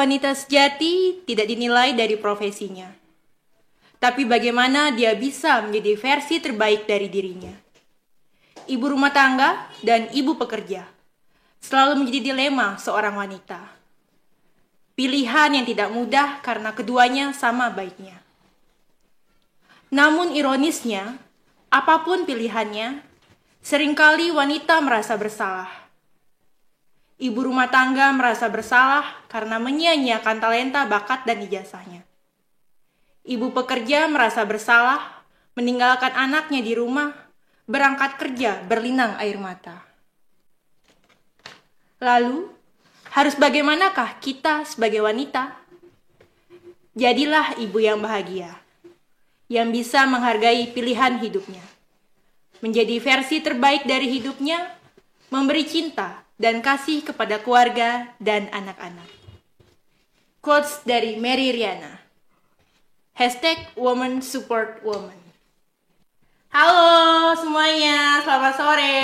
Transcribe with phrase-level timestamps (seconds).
[0.00, 2.88] Wanita sejati tidak dinilai dari profesinya,
[4.00, 7.52] tapi bagaimana dia bisa menjadi versi terbaik dari dirinya.
[8.64, 10.88] Ibu rumah tangga dan ibu pekerja
[11.60, 13.60] selalu menjadi dilema seorang wanita.
[14.96, 18.24] Pilihan yang tidak mudah karena keduanya sama baiknya.
[19.92, 21.20] Namun ironisnya,
[21.68, 23.04] apa pun pilihannya,
[23.60, 25.79] sering kali wanita merasa bersalah
[27.20, 32.00] Ibu rumah tangga merasa bersalah karena menyia-nyiakan talenta, bakat, dan ijazahnya.
[33.28, 35.20] Ibu pekerja merasa bersalah
[35.52, 37.12] meninggalkan anaknya di rumah,
[37.68, 39.84] berangkat kerja berlinang air mata.
[42.00, 42.48] Lalu,
[43.12, 45.52] harus bagaimanakah kita sebagai wanita?
[46.96, 48.56] Jadilah ibu yang bahagia,
[49.52, 51.62] yang bisa menghargai pilihan hidupnya,
[52.64, 54.72] menjadi versi terbaik dari hidupnya,
[55.28, 59.04] memberi cinta, dan kasih kepada keluarga dan anak-anak.
[60.40, 62.00] Quotes dari Mary Riana.
[63.12, 65.20] Hashtag Woman Support Woman.
[66.48, 69.00] Halo semuanya, selamat sore.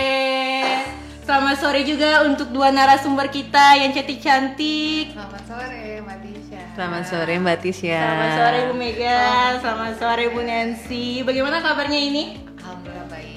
[1.28, 5.12] Selamat sore juga untuk dua narasumber kita yang cantik-cantik.
[5.12, 6.62] Selamat sore Mbak Tisha.
[6.72, 8.00] Selamat sore Mbak Tisha.
[8.00, 9.20] Selamat sore Bu Mega,
[9.60, 11.20] selamat sore Bu Nancy.
[11.20, 12.40] Bagaimana kabarnya ini?
[12.56, 13.35] Alhamdulillah baik.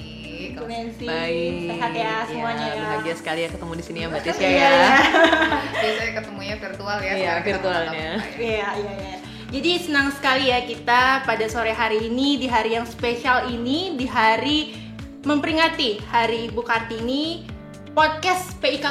[0.70, 1.74] Nancy, Baik.
[1.74, 2.82] sehat ya semuanya ya.
[2.86, 4.54] Bahagia sekali ya ketemu di sini ya Mbak Tisha Iya, ya.
[4.54, 4.70] iya.
[5.74, 7.12] Biasanya ketemunya virtual ya.
[7.12, 7.92] Iya, virtualnya.
[7.98, 8.14] ya.
[8.38, 9.16] Iya, iya, iya.
[9.50, 14.06] Jadi senang sekali ya kita pada sore hari ini di hari yang spesial ini di
[14.06, 14.78] hari
[15.26, 17.44] memperingati Hari Ibu Kartini
[17.92, 18.86] podcast PIKK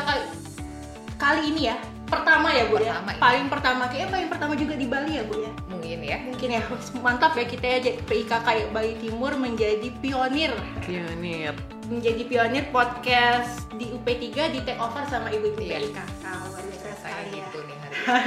[1.16, 3.22] kali ini ya pertama ya bu Pertama, ya iya.
[3.22, 6.18] paling pertama kayaknya paling pertama juga di Bali ya bu ya Mungkin ya.
[6.20, 6.62] mungkin ya
[7.00, 10.52] mantap ya kita ya PIKK Bali Timur menjadi pionir
[10.84, 11.56] Pionir.
[11.88, 15.80] menjadi pionir podcast di UP3 di take over sama ibu-ibu Iya.
[15.80, 18.20] PIKK luar biasa Saya sekali ya gitu nih hari ini.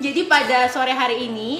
[0.08, 1.52] Jadi pada sore hari ini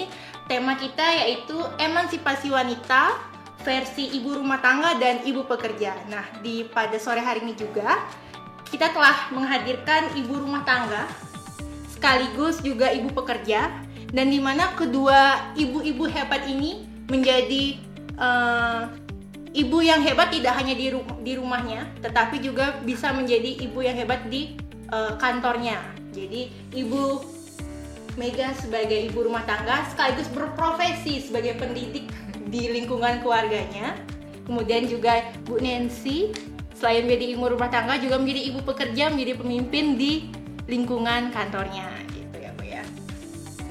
[0.49, 3.21] tema kita yaitu emansipasi wanita
[3.61, 5.93] versi ibu rumah tangga dan ibu pekerja.
[6.09, 8.01] Nah, di pada sore hari ini juga
[8.73, 11.05] kita telah menghadirkan ibu rumah tangga
[11.93, 13.69] sekaligus juga ibu pekerja
[14.11, 17.79] dan di mana kedua ibu-ibu hebat ini menjadi
[18.19, 18.83] eh,
[19.55, 23.97] ibu yang hebat tidak hanya di, ru- di rumahnya tetapi juga bisa menjadi ibu yang
[23.99, 24.59] hebat di
[24.91, 25.79] eh, kantornya.
[26.11, 27.23] Jadi ibu
[28.19, 32.11] Mega sebagai ibu rumah tangga sekaligus berprofesi sebagai pendidik
[32.51, 33.95] di lingkungan keluarganya.
[34.51, 36.35] Kemudian juga Bu Nancy
[36.75, 40.27] selain menjadi ibu rumah tangga juga menjadi ibu pekerja, menjadi pemimpin di
[40.67, 42.10] lingkungan kantornya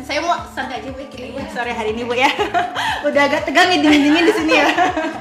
[0.09, 2.33] saya mau santai aja Bu ya, kita Bu, sore hari ini Bu ya.
[3.07, 4.67] Udah agak tegang nih dingin-dingin di sini ya.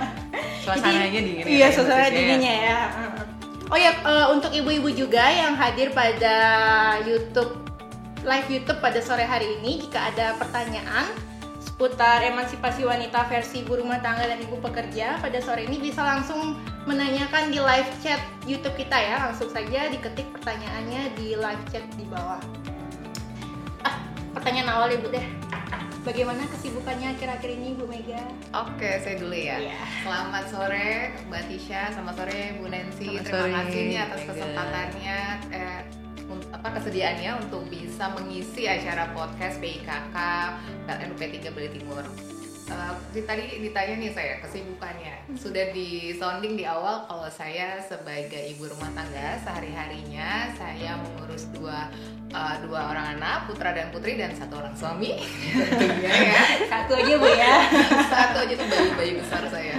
[0.64, 1.44] Suasananya dingin.
[1.44, 2.12] ya, Iya, suasana ya.
[2.16, 2.78] dinginnya ya.
[3.68, 6.34] Oh ya, eh, untuk ibu-ibu juga yang hadir pada
[7.04, 7.52] YouTube
[8.24, 11.04] live YouTube pada sore hari ini, jika ada pertanyaan
[11.60, 16.56] seputar emansipasi wanita versi ibu rumah tangga dan ibu pekerja pada sore ini bisa langsung
[16.88, 19.20] menanyakan di live chat YouTube kita ya.
[19.28, 22.40] Langsung saja diketik pertanyaannya di live chat di bawah.
[24.38, 25.26] Ah, pertanyaan awal ibu deh.
[26.06, 28.22] Bagaimana kesibukannya akhir-akhir ini Bu Mega?
[28.54, 29.58] Oke, saya dulu ya.
[29.58, 29.82] Iya.
[30.06, 33.18] Selamat sore Mbak Tisha, selamat sore Bu Nancy.
[33.18, 34.30] Selamat Terima sore, kasih nih atas Mega.
[34.30, 35.18] kesempatannya
[35.50, 35.80] eh,
[36.54, 40.16] apa kesediaannya untuk bisa mengisi acara podcast PIKK
[40.86, 42.04] PLN UP3 Bali Timur.
[43.12, 45.14] Di- tadi ditanya nih saya kesibukannya.
[45.34, 51.88] Sudah di sounding di awal kalau saya sebagai ibu rumah tangga sehari-harinya saya mengurus dua
[52.28, 55.16] eh, dua orang anak putra dan putri dan satu orang suami.
[55.56, 56.42] Tentunya ya.
[56.72, 57.56] Satu aja Bu ya.
[58.12, 59.74] satu aja tuh bayi-bayi besar saya.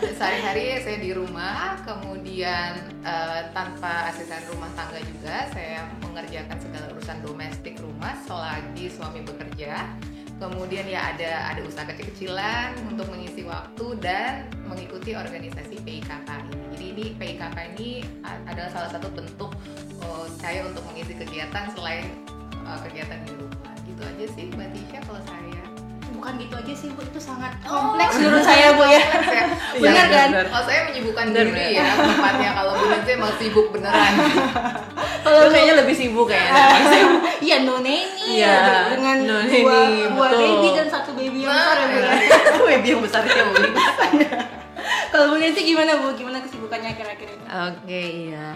[0.00, 7.18] Sehari-hari saya di rumah kemudian eh, tanpa asisten rumah tangga juga saya mengerjakan segala urusan
[7.20, 9.84] domestik rumah selagi suami bekerja
[10.40, 16.56] kemudian ya ada ada usaha kecil-kecilan untuk mengisi waktu dan mengikuti organisasi PIKK ini.
[16.72, 17.90] Jadi ini PIKK ini
[18.48, 19.52] adalah salah satu bentuk
[20.00, 22.08] eh, saya untuk mengisi kegiatan selain
[22.64, 23.74] eh, kegiatan di rumah.
[23.84, 25.62] Gitu aja sih mbak Tisha kalau saya.
[26.10, 29.00] Bukan gitu aja sih Bu, itu sangat kompleks menurut saya Bu ya.
[29.08, 29.39] Kompleks ya.
[29.80, 30.28] Benar kan?
[30.50, 34.12] Oh saya menyibukkan Benar, diri ya tempatnya kalau Bu Nancy emang sibuk beneran.
[35.30, 36.52] Lu kayaknya lebih sibuk kayaknya.
[37.40, 41.76] Iya no neni Iya, dengan no dua, nanny, dua baby dan satu baby yang besar
[41.80, 42.12] ya Bu ya.
[42.68, 43.54] Baby yang besar Bu.
[45.10, 46.12] Kalau Bu Nancy gimana Bu?
[46.14, 47.44] Gimana kesibukannya akhir-akhir ini?
[47.48, 48.46] Oke iya,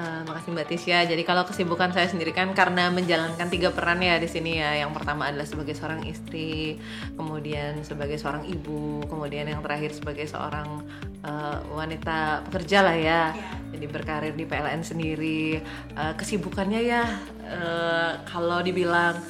[0.00, 1.04] Eh, makasih Mbak Tisha.
[1.04, 4.80] Jadi kalau kesibukan saya sendiri kan karena menjalankan tiga peran ya di sini ya.
[4.80, 6.80] Yang pertama adalah sebagai seorang istri,
[7.20, 10.88] kemudian sebagai seorang ibu, kemudian yang terakhir sebagai seorang
[11.20, 13.22] eh, wanita pekerja lah ya.
[13.36, 13.52] Ya.
[13.76, 15.60] Jadi berkarir di PLN sendiri.
[15.92, 17.04] Eh, kesibukannya ya
[17.44, 19.20] eh, kalau dibilang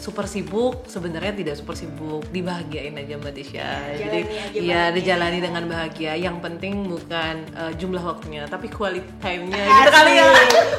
[0.00, 5.38] super sibuk sebenarnya tidak super sibuk dibahagiain aja mbak Tisha jadi Jalani aja ya dijalani
[5.38, 10.24] dengan bahagia yang penting bukan eh, jumlah waktunya tapi quality time-nya gitu kali ya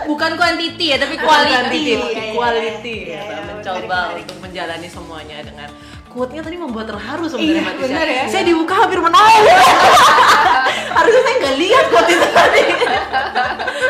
[0.04, 3.30] bukan quantity ya tapi quality quantity, Iya, tapi iya, quality iya, gitu.
[3.30, 4.22] iya, mencoba menarik, menarik.
[4.24, 5.70] untuk menjalani semuanya dengan
[6.12, 8.04] quote-nya tadi membuat terharu sebenarnya Iya, Mbak Tisha.
[8.04, 8.24] ya.
[8.28, 9.48] Saya dibuka hampir menangis.
[10.92, 12.64] Harusnya saya nggak lihat quote itu tadi.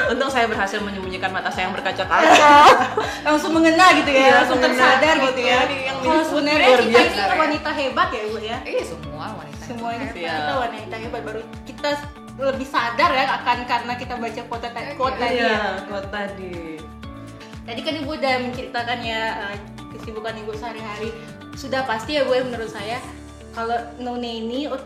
[0.07, 2.51] Untung saya berhasil menyembunyikan mata saya yang berkaca-kaca.
[3.21, 7.13] langsung mengena gitu ya Iya, langsung tersadar gitu ya Ini yang disebut sebenarnya kita ini
[7.13, 7.25] ya.
[7.37, 9.63] wanita hebat ya bu ya Iya semua wanita.
[9.63, 10.33] semua ini Iya.
[10.35, 11.89] kita wanita hebat baru kita
[12.41, 16.53] lebih sadar ya akan karena kita baca quote tadi quote tadi ya Iya, quote tadi.
[17.61, 19.57] tadi kan ibu udah menceritakan ya eh,
[19.91, 21.09] kesibukan ibu sehari-hari
[21.53, 22.97] sudah pasti ya bu ya menurut saya
[23.51, 24.81] kalau None ini oh,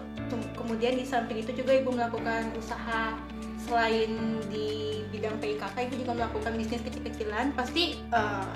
[0.66, 3.14] kemudian di samping itu juga ibu melakukan usaha
[3.60, 4.10] selain
[4.48, 4.68] di
[5.08, 8.50] bidang PIKK ibu juga melakukan bisnis kecil-kecilan pasti eh,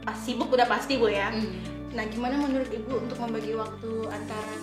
[0.00, 1.54] pas sibuk udah pasti bu ya Hmm.
[1.88, 4.54] nah gimana menurut ibu untuk membagi waktu antara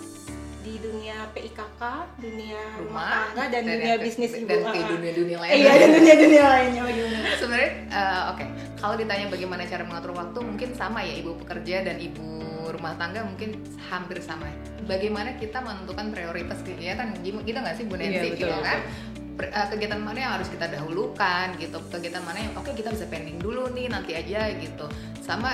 [0.61, 1.81] di dunia PIKK,
[2.17, 4.89] dunia rumah, tangga dan, dunia yang- bisnis ibu dan Ah, ah.
[4.89, 5.51] dunia-dunia lain.
[5.51, 7.17] Eh, iya dan dunia-dunia lainnya bagaimana?
[7.37, 11.97] Sebenarnya eh, oke, kalau ditanya bagaimana cara mengatur waktu mungkin sama ya ibu pekerja dan
[11.99, 12.41] ibu
[12.75, 14.51] rumah tangga mungkin hampir sama.
[14.83, 18.79] Bagaimana kita menentukan prioritas kegiatan Gim- gitu nggak sih Bu Nancy Iya, betul, gitu kan?
[19.35, 23.35] Eh, kegiatan mana yang harus kita dahulukan gitu, kegiatan mana yang oke kita bisa pending
[23.35, 24.85] dulu nih nanti aja gitu.
[25.19, 25.51] Sama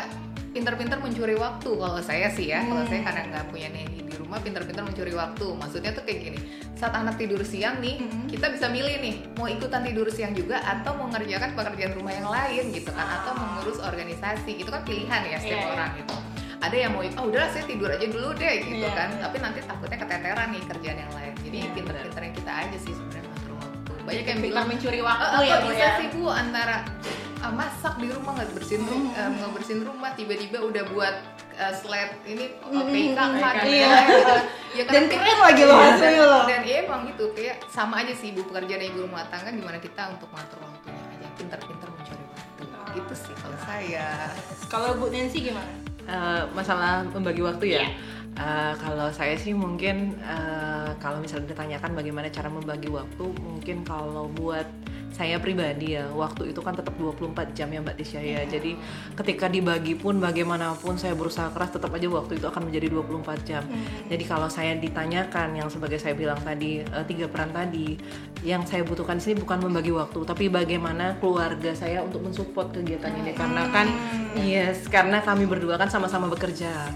[0.51, 2.91] pinter-pinter mencuri waktu kalau saya sih ya, kalau Hmm.
[2.91, 5.45] saya karena nggak punya nanny di rumah pinter-pinter mencuri waktu.
[5.47, 6.39] Maksudnya tuh kayak gini,
[6.75, 8.27] saat anak tidur siang nih, Mhm.
[8.27, 12.27] kita bisa milih nih mau ikutan tidur siang juga atau mau mengerjakan pekerjaan rumah yang
[12.27, 15.73] lain gitu kan atau mengurus organisasi itu kan pilihan ya setiap Iya, iya.
[15.73, 16.15] orang gitu
[16.61, 19.59] ada yang mau oh udah saya tidur aja dulu deh gitu Iya, kan tapi nanti
[19.61, 23.91] takutnya keteteran nih kerjaan yang lain jadi Iya, pinter-pinternya kita aja sih sebenarnya ngatur waktu
[24.03, 25.91] banyak yang bilang mencuri "Eh, waktu apa ya bu bisa ya.
[25.97, 26.77] sih bu antara
[27.39, 29.09] ah, masak di rumah nggak bersihin Hmm.
[29.11, 31.15] eh, nggak bersihin rumah tiba-tiba udah buat
[31.53, 33.89] eh, slide ini uh, Hmm, PK, gitu iya.
[33.89, 34.35] kan, gitu.
[34.71, 36.43] ya Dan keren lagi loh Iya, hasilnya dan- loh.
[36.47, 39.77] dan iya emang gitu kayak sama aja sih ibu pekerja dan ibu rumah tangga gimana
[39.77, 42.63] kita untuk mengatur waktunya aja pintar-pintar mencuri waktu
[42.93, 44.29] gitu sih kalau saya
[44.67, 45.67] Kalau Bu Nancy gimana?
[46.09, 47.83] Eh, masalah membagi waktu ya.
[47.85, 47.89] Iya.
[48.31, 54.31] Eh, kalau saya sih mungkin eh, kalau misalnya ditanyakan bagaimana cara membagi waktu, mungkin kalau
[54.31, 54.63] buat
[55.11, 58.47] saya pribadi ya, waktu itu kan tetap 24 jam ya Mbak Tisha ya.
[58.47, 58.79] Jadi
[59.19, 63.63] ketika dibagi pun bagaimanapun saya berusaha keras tetap aja waktu itu akan menjadi 24 jam.
[64.07, 67.99] Jadi kalau saya ditanyakan yang sebagai saya bilang tadi eh, tiga peran tadi,
[68.47, 73.35] yang saya butuhkan sini bukan membagi waktu, tapi bagaimana keluarga saya untuk mensupport kegiatan ini
[73.35, 73.91] karena kan
[74.39, 76.95] yes, karena kami berdua kan sama-sama bekerja.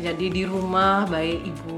[0.00, 1.76] Jadi di rumah baik ibu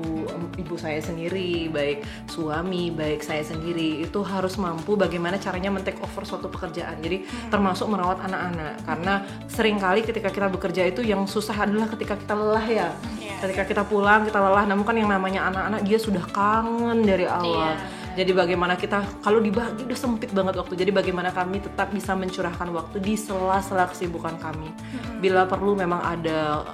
[0.59, 6.27] ibu saya sendiri, baik suami, baik saya sendiri itu harus mampu bagaimana caranya men-take over
[6.27, 6.99] suatu pekerjaan.
[6.99, 9.15] Jadi termasuk merawat anak-anak karena
[9.47, 12.89] sering kali ketika kita bekerja itu yang susah adalah ketika kita lelah ya.
[13.23, 13.39] Iya.
[13.39, 17.79] Ketika kita pulang kita lelah, namun kan yang namanya anak-anak dia sudah kangen dari awal.
[17.79, 17.97] Iya.
[18.19, 20.75] Jadi bagaimana kita kalau dibagi udah sempit banget waktu.
[20.75, 24.75] Jadi bagaimana kami tetap bisa mencurahkan waktu di sela-sela kesibukan kami.
[25.23, 26.67] Bila perlu memang ada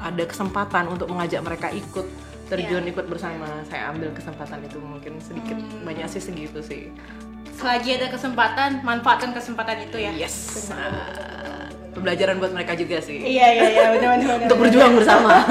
[0.00, 2.06] ada kesempatan untuk mengajak mereka ikut
[2.48, 3.46] terjun ikut bersama.
[3.68, 5.54] Saya ambil kesempatan itu mungkin sedikit
[5.84, 6.90] banyak sih segitu sih.
[7.54, 10.10] Selagi ada kesempatan, manfaatkan kesempatan itu ya.
[10.16, 10.68] Yes.
[10.72, 13.20] Ah, pembelajaran buat mereka juga sih.
[13.20, 14.36] Iya iya iya benar benar.
[14.48, 15.44] Untuk berjuang bersama.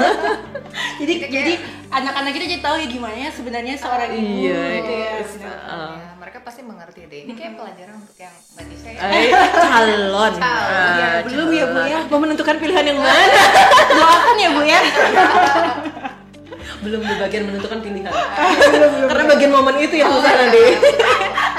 [1.00, 1.52] Jadi jadi
[1.90, 5.10] anak-anak kita jadi tahu ya gimana ya sebenarnya seorang ibu Iya, gitu ya.
[5.18, 5.30] yes.
[5.34, 5.56] benar.
[5.66, 5.96] Ah.
[6.30, 10.30] Ya, mereka pasti mengerti deh ini kayak pelajaran untuk yang mbak Tisha ya Eh, calon.
[10.30, 10.32] Calon.
[10.38, 10.46] Ya,
[11.10, 11.90] Ah, belum ya, Bu, calon.
[11.90, 11.98] ya.
[12.06, 13.42] Mau menentukan pilihan yang mana?
[13.98, 14.78] Doakan ya Bu ya.
[16.86, 18.12] belum di bagian menentukan pilihan.
[19.10, 20.62] Karena bagian momen itu yang susah nanti.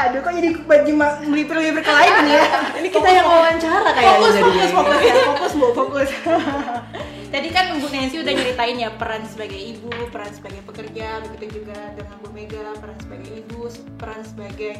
[0.07, 0.91] Aduh kok jadi baju
[1.27, 2.43] melipir-melipir ke lain ya.
[2.71, 4.47] Ini kita yang wawancara kayaknya fokus jadi.
[4.47, 6.09] fokus fokus ya fokus bu fokus
[7.31, 11.95] tadi kan Bu Nancy udah nyeritain ya peran sebagai ibu peran sebagai pekerja begitu juga
[11.95, 14.73] dengan Bu Mega peran sebagai ibu peran sebagai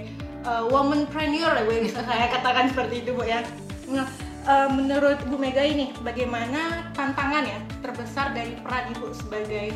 [0.44, 3.40] uh, womanpreneur lah Bu yang bisa saya katakan seperti itu Bu ya.
[3.88, 4.06] Nah
[4.52, 9.72] uh, menurut Bu Mega ini bagaimana tantangan ya terbesar dari peran ibu sebagai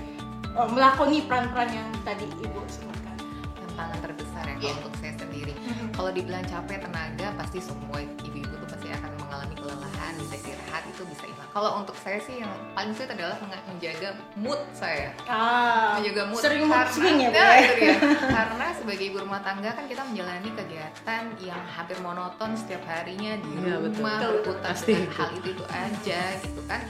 [0.59, 3.15] uh, melakoni peran-peran yang tadi ibu sebutkan?
[3.55, 5.55] Tantangan terbesar ya kalau untuk saya sendiri.
[5.55, 5.95] Mhm.
[5.95, 11.01] kalau dibilang capek tenaga pasti semua ibu-ibu tuh pasti akan mengalami kelelahan bisa istirahat itu
[11.07, 11.23] bisa
[11.55, 16.67] kalau untuk saya sih yang paling sulit adalah menjaga mood saya ah menjaga mood sering
[16.67, 17.95] mood karena, swing ya Bu Nah, ya itu dia.
[18.43, 23.49] karena sebagai ibu rumah tangga kan kita menjalani kegiatan yang hampir monoton setiap harinya di
[23.55, 23.87] betul.
[23.87, 25.15] rumah Betul, berputar Pasti dengan itu.
[25.15, 26.81] hal itu itu aja gitu kan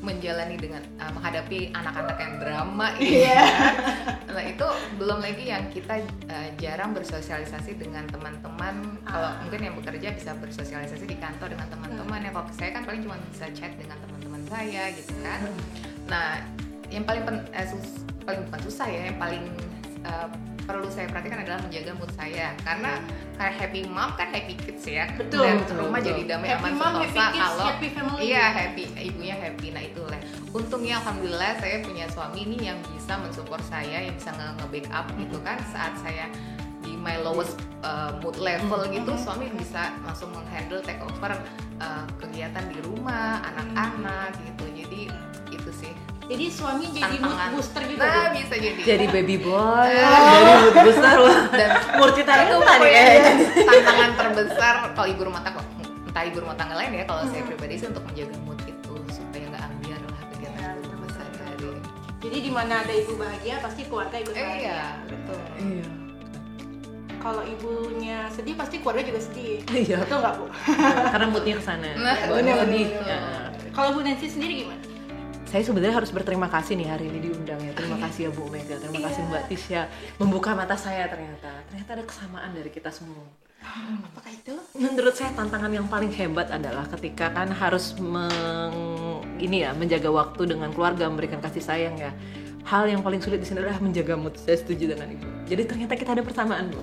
[0.00, 3.40] menjalani dengan uh, menghadapi anak-anak yang drama Iya.
[3.40, 3.48] nah
[4.19, 4.19] itu
[5.10, 9.42] belum lagi yang kita uh, jarang bersosialisasi dengan teman-teman kalau Ah.
[9.42, 13.18] mungkin yang bekerja bisa bersosialisasi di kantor dengan teman-teman ya kalau saya kan paling cuma
[13.26, 15.40] bisa chat dengan teman-teman saya gitu kan
[16.06, 16.38] nah
[16.94, 19.50] yang paling pen, eh, sus- paling bukan susah ya yang paling
[20.06, 20.28] eh,
[20.62, 23.02] perlu saya perhatikan adalah menjaga mood saya karena
[23.34, 26.08] kayak happy mom kan happy kids ya Betul, dan betul, rumah betul.
[26.14, 28.20] jadi damai happy aman mom, happy kids, kalau happy family.
[28.22, 29.66] Iya happy, ibunya happy.
[29.74, 30.20] Nah itulah.
[30.50, 35.38] Untungnya alhamdulillah saya punya suami nih yang bisa mensupport saya, yang bisa nge- nge-backup gitu
[35.46, 36.26] kan saat saya
[36.82, 37.54] di my lowest
[37.86, 41.38] uh, mood level gitu, suami bisa langsung menghandle take over
[41.78, 44.64] uh, kegiatan di rumah, anak-anak gitu.
[44.74, 45.00] Jadi
[45.50, 45.92] itu sih.
[46.26, 47.46] Jadi suami jadi mood Tantangan.
[47.46, 47.54] gitu.
[47.58, 48.02] booster juga.
[48.06, 48.80] Nah bisa jadi.
[48.86, 51.18] jadi baby boy jadi mood booster
[51.58, 53.32] dan mood kita itu itu pokoknya ya
[53.66, 55.62] tantangan terbesar kalau ibu rumah tangga
[56.06, 58.58] entah ibu rumah tangga lain ya kalau saya pribadi sih untuk menjaga mood
[62.20, 64.60] Jadi di mana ada ibu bahagia pasti keluarga ikut Eh, bahagia.
[64.62, 65.40] iya betul.
[65.58, 65.88] iya
[67.16, 69.60] Kalau ibunya sedih pasti keluarga juga sedih.
[69.68, 70.00] Iya.
[70.00, 70.44] Betul nggak bu?
[71.10, 72.56] karena moodnya ke sana Nah, bener.
[73.04, 73.20] Ya.
[73.70, 74.80] Kalau Bu Nancy sendiri gimana?
[75.42, 78.78] saya sebenarnya harus berterima kasih nih hari ini diundang ya terima kasih ya Bu Mega
[78.78, 83.26] terima kasih Mbak Tisha membuka mata saya ternyata ternyata ada kesamaan dari kita semua
[83.62, 84.54] Apakah itu?
[84.76, 88.74] menurut saya tantangan yang paling hebat adalah ketika kan harus meng,
[89.36, 92.10] ini ya menjaga waktu dengan keluarga memberikan kasih sayang ya.
[92.64, 94.36] Hal yang paling sulit di sini adalah menjaga mood.
[94.36, 96.78] Saya setuju dengan ibu jadi ternyata kita ada persamaan bu.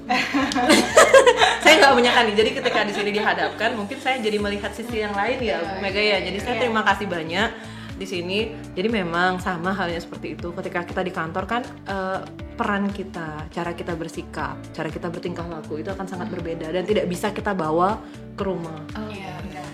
[1.64, 2.36] Saya nggak menyangka nih.
[2.36, 6.00] Jadi ketika di sini dihadapkan mungkin saya jadi melihat sisi yang lain ya Bu Mega
[6.04, 6.20] ya.
[6.20, 7.50] jadi saya terima kasih banyak
[7.96, 8.40] di sini.
[8.76, 10.52] Jadi memang sama halnya seperti itu.
[10.52, 12.20] Ketika kita di kantor kan eh,
[12.58, 17.06] peran kita cara kita bersikap cara kita bertingkah laku itu akan sangat berbeda dan tidak
[17.06, 18.02] bisa kita bawa
[18.34, 18.82] ke rumah.
[19.08, 19.66] Iya benar.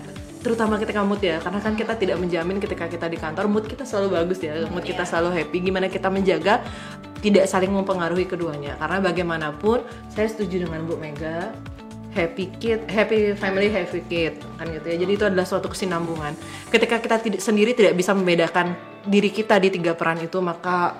[0.44, 3.88] terutama ketika mood ya karena kan kita tidak menjamin ketika kita di kantor mood kita
[3.88, 5.56] selalu bagus ya mood kita selalu happy.
[5.64, 6.60] Gimana kita menjaga
[7.24, 8.76] tidak saling mempengaruhi keduanya.
[8.76, 9.80] Karena bagaimanapun
[10.12, 11.56] saya setuju dengan Bu Mega
[12.12, 14.96] happy kid happy family happy kid kan gitu ya.
[15.00, 16.36] Jadi itu adalah suatu kesinambungan.
[16.68, 18.76] Ketika kita tidak sendiri tidak bisa membedakan
[19.08, 20.92] diri kita di tiga peran itu maka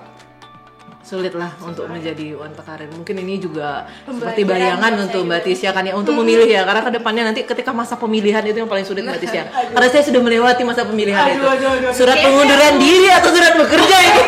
[1.05, 5.47] sulit lah untuk menjadi wanita karir mungkin ini juga seperti bayangan untuk Mbak juga.
[5.53, 8.65] Tisha kan ya untuk memilih ya karena ke depannya nanti ketika masa pemilihan itu yang
[8.65, 9.45] paling sulit Mbak Tisha
[9.77, 11.91] karena saya sudah melewati masa pemilihan Aduh, itu aduh, aduh.
[11.93, 14.23] surat Kayaknya pengunduran diri atau surat bekerja ini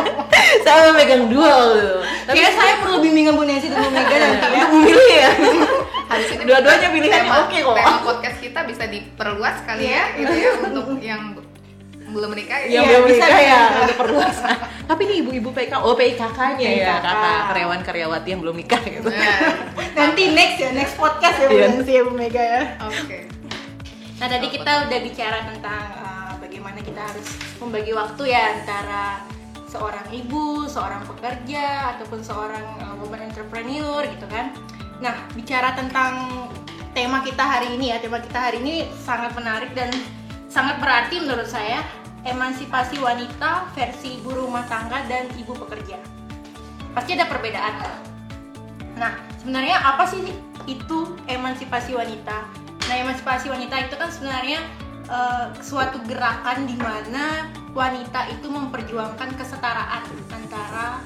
[0.66, 1.94] saya memegang dua gitu.
[2.26, 4.48] tapi Kayaknya saya perlu bimbingan Bu Nancy dan Mega nanti ya.
[4.58, 5.30] untuk memilih ya
[6.08, 7.74] Habis ini Dua-duanya pilihannya oke kok.
[7.76, 11.36] Tema podcast kita bisa diperluas kali ya, gitu ya untuk yang
[12.08, 14.36] belum menikah yang Iya, belum bisa, nikah ya untuk perluas
[14.88, 17.04] tapi ini ibu-ibu PK oh PIKK-nya ya PIKK.
[17.04, 19.38] kakak karyawan-karyawati yang belum nikah gitu Nah,
[20.00, 21.66] Nanti next ya, next podcast ya Bu Iya.
[21.68, 22.62] Nancy ya Bu Mega ya.
[22.82, 23.18] Oke.
[24.18, 29.22] Nah tadi kita udah bicara tentang uh, bagaimana kita harus membagi waktu ya antara
[29.66, 34.54] seorang ibu, seorang pekerja, ataupun seorang uh, woman entrepreneur gitu kan.
[34.98, 36.46] Nah bicara tentang
[36.90, 39.90] tema kita hari ini ya, tema kita hari ini sangat menarik dan
[40.48, 41.84] sangat berarti menurut saya
[42.26, 45.98] emansipasi wanita versi ibu rumah tangga dan ibu pekerja.
[46.96, 47.74] Pasti ada perbedaan.
[48.98, 50.18] Nah, sebenarnya apa sih
[50.66, 50.98] itu
[51.30, 52.50] emansipasi wanita?
[52.90, 54.58] Nah, emansipasi wanita itu kan sebenarnya
[55.06, 60.02] eh, suatu gerakan di mana wanita itu memperjuangkan kesetaraan
[60.34, 60.98] antara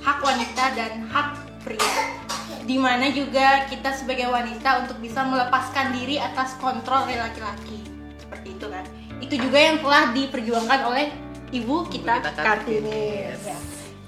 [0.00, 1.28] hak wanita dan hak
[1.66, 2.16] pria.
[2.64, 7.84] Di mana juga kita sebagai wanita untuk bisa melepaskan diri atas kontrol laki-laki.
[8.16, 8.84] Seperti itu kan.
[9.18, 11.06] Itu juga yang telah diperjuangkan oleh
[11.50, 12.44] ibu kita, kita Kartini.
[12.44, 13.42] Kartini, yes.
[13.44, 13.58] Ya.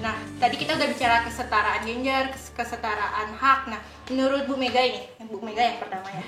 [0.00, 3.68] Nah, tadi kita udah bicara kesetaraan gender, kes- kesetaraan hak.
[3.68, 6.24] Nah, menurut Bu Mega ini, Bu Mega yang pertama ya.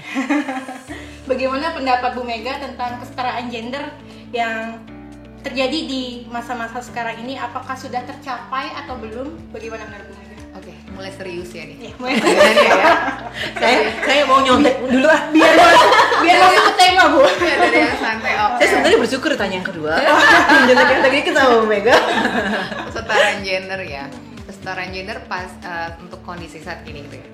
[1.30, 3.80] Bagaimana pendapat Bu Mega tentang kesetaraan gender
[4.28, 4.76] yang
[5.40, 7.40] terjadi di masa-masa sekarang ini?
[7.40, 9.52] Apakah sudah tercapai atau belum?
[9.56, 10.36] Bagaimana menurut Bu Mega?
[10.52, 11.88] Oke, mulai serius ya nih.
[11.88, 12.20] Ya, mulai
[12.68, 12.76] ya
[13.56, 15.54] saya saya mau nyontek dulu ah biar
[16.22, 17.20] biar masuk ke tema Bu.
[17.26, 18.32] Ya, dari yang santai.
[18.38, 18.56] Oke.
[18.62, 19.92] saya sebenarnya bersyukur tanya yang kedua
[20.68, 21.96] Jangan yang tadi kita sama Mega
[22.88, 24.04] kesetaraan gender ya
[24.46, 27.28] kesetaraan gender pas eh, untuk kondisi saat ini gitu ya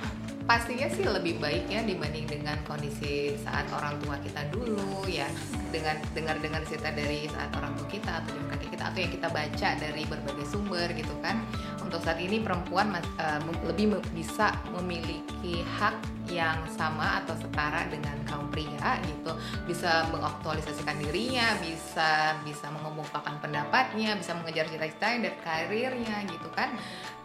[0.48, 5.28] pastinya sih lebih baik ya dibanding dengan kondisi saat orang tua kita dulu ya.
[5.68, 9.12] Dengan dengar dengar cerita dari saat orang tua kita atau dari kakek kita atau yang
[9.12, 11.44] kita baca dari berbagai sumber gitu kan.
[11.84, 16.00] Untuk saat ini perempuan mem- lebih bisa memiliki hak
[16.32, 19.36] yang sama atau setara dengan kaum pria gitu.
[19.68, 26.72] Bisa mengaktualisasikan dirinya bisa bisa mengemukakan pendapatnya bisa mengejar cita-cita dan karirnya gitu kan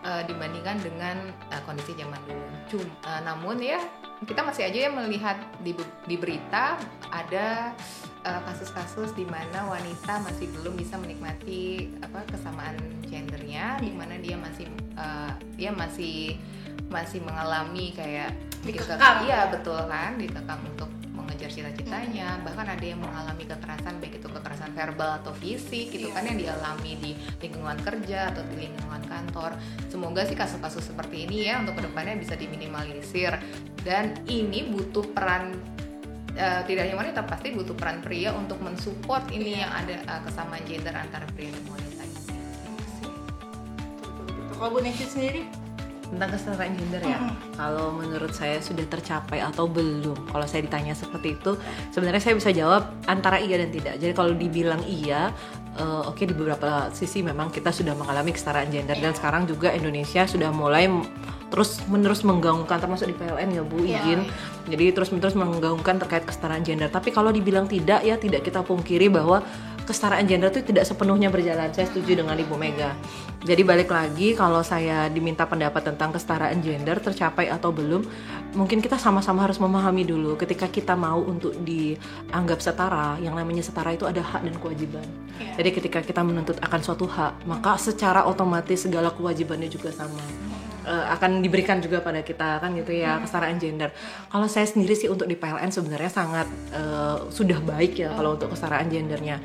[0.03, 1.17] eh, dibandingkan dengan
[1.51, 3.79] eh, kondisi zaman dulu Cum, eh, namun ya
[4.23, 5.75] kita masih aja ya melihat di,
[6.07, 6.79] di berita
[7.11, 7.75] ada
[8.23, 14.63] kasus-kasus di mana wanita masih belum bisa menikmati apa kesamaan gendernya di mana dia masih
[14.95, 16.39] eh, dia masih
[16.87, 18.31] masih mengalami kayak
[18.63, 19.27] Dikekang.
[19.27, 24.73] iya betul kan dikekang untuk mengejar cita-citanya bahkan ada yang mengalami kekerasan baik itu kekerasan
[24.73, 26.15] verbal atau fisik gitu Iya.
[26.17, 29.53] kan yang dialami di lingkungan kerja atau di lingkungan kantor
[29.87, 33.37] semoga sih kasus-kasus seperti ini ya untuk ke depannya bisa diminimalisir
[33.85, 35.53] dan ini butuh peran
[36.33, 40.65] eh, tidak hanya wanita pasti butuh peran pria untuk mensupport ini yang ada eh, kesamaan
[40.65, 42.21] gender antara pria dan wanita ini.
[44.57, 45.62] Kalau Bu Nesya sendiri?
[46.13, 47.19] Tentang kesetaraan gender ya.
[47.19, 47.57] Mhm.
[47.57, 50.29] Kalau menurut saya sudah tercapai atau belum?
[50.29, 51.57] Kalau saya ditanya seperti itu,
[51.89, 53.97] sebenarnya saya bisa jawab antara iya dan tidak.
[53.97, 55.33] Jadi kalau dibilang iya,
[55.75, 60.23] eh, oke di beberapa sisi memang kita sudah mengalami kesetaraan gender dan sekarang juga Indonesia
[60.29, 60.85] sudah mulai
[61.53, 64.01] terus menerus menggaungkan termasuk di PLN ya Bu Iya.
[64.01, 64.19] izin.
[64.73, 66.89] Jadi terus menerus menggaungkan terkait kesetaraan gender.
[66.89, 69.45] Tapi kalau dibilang tidak ya tidak kita pungkiri bahwa
[69.83, 71.69] kesetaraan gender itu tidak sepenuhnya berjalan.
[71.75, 72.95] Saya setuju dengan Ibu Mega.
[73.43, 78.07] Jadi balik lagi kalau saya diminta pendapat tentang kesetaraan gender tercapai atau belum,
[78.55, 83.91] mungkin kita sama-sama harus memahami dulu ketika kita mau untuk dianggap setara, yang namanya setara
[83.91, 85.03] itu ada hak dan kewajiban.
[85.43, 85.59] Iya.
[85.59, 90.23] Jadi ketika kita menuntut akan suatu hak, maka secara otomatis segala kewajibannya juga sama.
[90.83, 93.95] Eh, akan diberikan juga pada kita kan gitu ya kesetaraan gender.
[94.27, 96.43] Kalau saya sendiri sih untuk di PLN sebenarnya sangat
[96.75, 99.39] eh, sudah baik ya kalau untuk kesetaraan gendernya.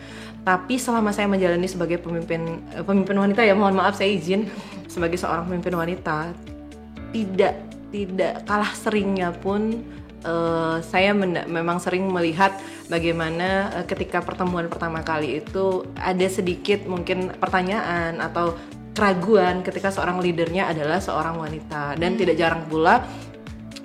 [0.47, 4.49] Tapi selama saya menjalani sebagai pemimpin eh, pemimpin wanita ya mohon maaf saya izin
[4.93, 6.33] sebagai seorang pemimpin wanita
[7.13, 7.55] tidak
[7.89, 9.83] tidak kalah seringnya pun
[10.25, 12.57] eh, saya memang sering melihat
[12.89, 18.57] bagaimana eh, ketika pertemuan pertama kali itu ada sedikit mungkin pertanyaan atau
[18.99, 21.95] keraguan ketika seorang leadernya adalah seorang wanita.
[21.95, 23.07] Dan tidak jarang pula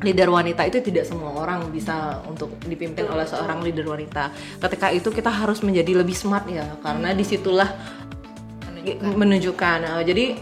[0.04, 4.30] leader wanita itu tidak semua orang bisa untuk dipimpin oleh seorang leader wanita.
[4.60, 7.72] Ketika itu kita harus menjadi lebih smart ya karena di situlah
[8.68, 9.16] Menunjukkan.
[9.16, 9.78] menunjukkan.
[9.80, 10.36] Nah, jadi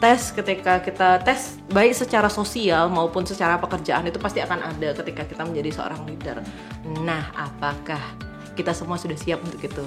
[0.00, 5.22] tes ketika kita tes baik secara sosial maupun secara pekerjaan itu pasti akan ada ketika
[5.22, 6.40] kita menjadi seorang leader.
[7.04, 8.00] Nah, apakah
[8.56, 9.84] kita semua sudah siap untuk itu?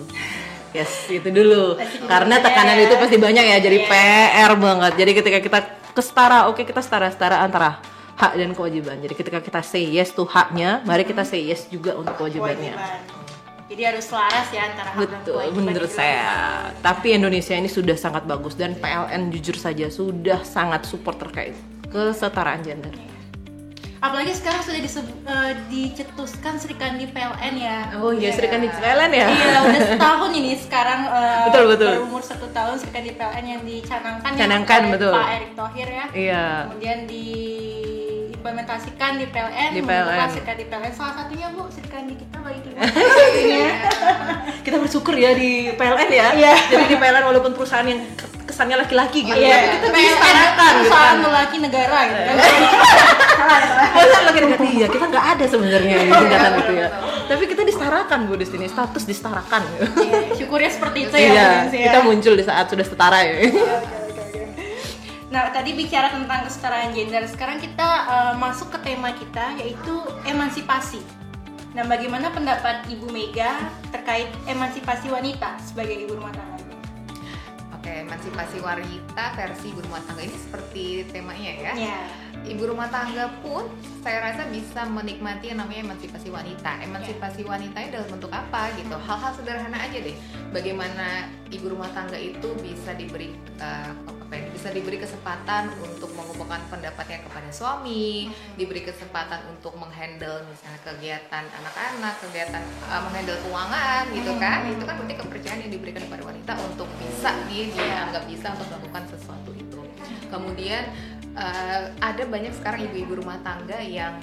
[0.72, 1.80] Yes, itu dulu.
[1.80, 2.44] Pasti Karena ya.
[2.44, 3.88] tekanan itu pasti banyak ya, jadi Iya.
[3.88, 4.94] PR banget.
[5.00, 5.60] Jadi ketika kita
[5.96, 7.80] kesetara, oke kita setara-setara antara
[8.16, 8.98] hak dan kewajiban.
[9.04, 12.74] Jadi ketika kita say yes to haknya, mari kita say yes juga untuk kewajibannya.
[12.76, 13.24] Kewajiban.
[13.66, 16.28] Jadi harus selaras ya antara hak dan Betul, kewajiban menurut saya.
[16.80, 21.58] Tapi Indonesia ini sudah sangat bagus dan PLN jujur saja sudah sangat support terkait
[21.90, 23.15] kesetaraan gender.
[24.06, 27.90] Apalagi sekarang sudah eh, dicetuskan Sri Kandi PLN ya.
[27.98, 29.26] Oh iya, Sri Kandi PLN ya?
[29.34, 32.06] Iya, udah setahun ini sekarang eh, Betul, betul.
[32.06, 35.10] berumur satu tahun Sri Kandi PLN yang dicanangkan ya Canangkan, oleh betul.
[35.10, 36.06] Pak Erick Thohir ya.
[36.14, 36.70] Iya.
[36.70, 40.38] Kemudian diimplementasikan di PLN, Di PLN.
[40.46, 40.94] Kandi PLN.
[40.94, 43.90] Salah satunya Bu, Sri Kandi kita lagi terima kasih ya.
[44.62, 46.28] Kita bersyukur ya di PLN ya.
[46.38, 46.54] Iya.
[46.70, 48.06] Jadi di PLN walaupun perusahaan yang
[48.56, 51.16] kesannya laki-laki gitu Iya, tapi kita disetarakan gitu kan.
[51.20, 52.36] lelaki negara gitu kan.
[54.00, 56.88] Masa laki-laki iya, kita nggak ada sebenarnya di tingkatan itu ya.
[57.28, 59.62] Tapi kita disetarakan Bu di sini, status disetarakan.
[60.00, 61.28] Iya, syukurnya seperti itu ya.
[61.28, 61.84] Iya, ya.
[61.92, 63.36] kita muncul di saat sudah setara ya.
[65.36, 67.28] Nah, tadi bicara tentang kesetaraan gender.
[67.28, 71.04] Sekarang kita eh, masuk ke tema kita yaitu emansipasi.
[71.76, 73.52] Nah, bagaimana pendapat Ibu Mega
[73.92, 76.55] terkait emansipasi wanita sebagai ibu rumah tangga?
[77.86, 81.74] Oke, emansipasi wanita versi ibu rumah tangga ini seperti temanya ya.
[81.78, 82.00] Ya.
[82.46, 83.66] Ibu rumah tangga pun
[84.06, 86.78] saya rasa bisa menikmati yang namanya emansipasi wanita.
[86.86, 88.94] Emansipasi wanita ini dalam bentuk apa gitu?
[88.94, 90.14] Hal-hal sederhana aja deh.
[90.54, 96.62] Bagaimana ibu rumah tangga itu bisa diberi eh, apa ya, bisa diberi kesempatan untuk mengungkapkan
[96.70, 104.32] pendapatnya kepada suami, diberi kesempatan untuk menghandle misalnya kegiatan anak-anak, kegiatan eh, menghandle keuangan gitu
[104.38, 104.60] kan.
[104.70, 109.04] Itu kan berarti kepercayaan yang diberikan kepada wanita untuk bisa dia anggap bisa untuk melakukan
[109.18, 109.82] sesuatu itu.
[110.30, 110.84] Kemudian
[111.36, 114.16] eh, ada banyak sekarang ibu-ibu rumah tangga yang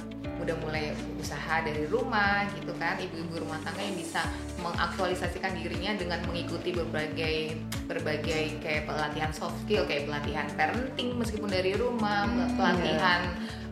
[0.43, 0.91] udah mulai
[1.23, 4.27] usaha dari rumah gitu kan ibu-ibu rumah tangga yang bisa
[4.59, 7.55] mengaktualisasikan dirinya dengan mengikuti berbagai
[7.87, 12.27] berbagai kayak pelatihan soft skill kayak pelatihan parenting meskipun dari rumah
[12.59, 13.23] pelatihan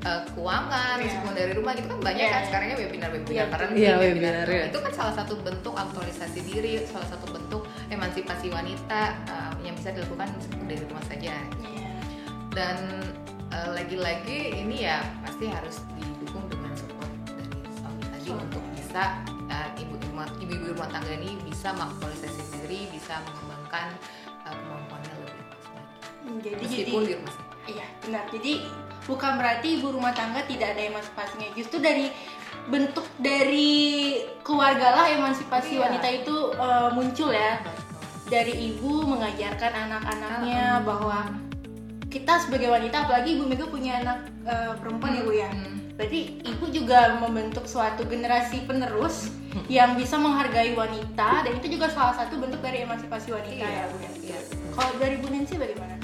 [0.00, 1.04] eh, keuangan Iya.
[1.10, 2.32] meskipun dari rumah gitu kan banyak Iya.
[2.32, 4.64] kan sekarang ya webinar webinar Iya, parenting Iya, webinar webinar, iya.
[4.70, 9.90] itu kan salah satu bentuk aktualisasi diri salah satu bentuk emansipasi wanita eh, yang bisa
[9.90, 10.28] dilakukan
[10.64, 11.88] dari rumah saja Iya.
[12.54, 12.76] dan
[13.50, 18.42] eh, lagi-lagi ini ya pasti harus didukung dengan support dari suami tadi Suami.
[18.46, 19.02] untuk bisa
[19.46, 23.86] eh, ibu rumah ibu-ibu rumah tangga ini bisa mengaktualisasi diri bisa mengembangkan
[24.46, 25.58] eh, kemampuannya lebih lagi
[26.20, 27.36] Jadi jadi meskipun di rumah
[27.68, 28.24] Iya, benar.
[28.32, 28.52] Jadi
[29.04, 31.52] bukan berarti ibu rumah tangga tidak ada emansipasinya.
[31.54, 32.08] Justru dari
[32.66, 35.82] bentuk dari keluarga lah emansipasi Iya.
[35.86, 37.60] wanita itu eh, muncul ya.
[38.26, 41.30] Dari ibu mengajarkan anak-anaknya bahwa
[42.10, 45.48] kita sebagai wanita, apalagi ibu Mega punya anak eh, perempuan ya bu ya.
[45.48, 45.78] Hmm.
[45.94, 49.30] Berarti ibu juga membentuk suatu generasi penerus
[49.66, 53.84] yang bisa menghargai wanita dan itu juga salah satu bentuk dari emansipasi wanita Iya, ya
[53.86, 53.96] bu.
[53.98, 54.10] ya?
[54.24, 54.38] iya.
[54.70, 55.94] Kalau dari Bu Nancy bagaimana?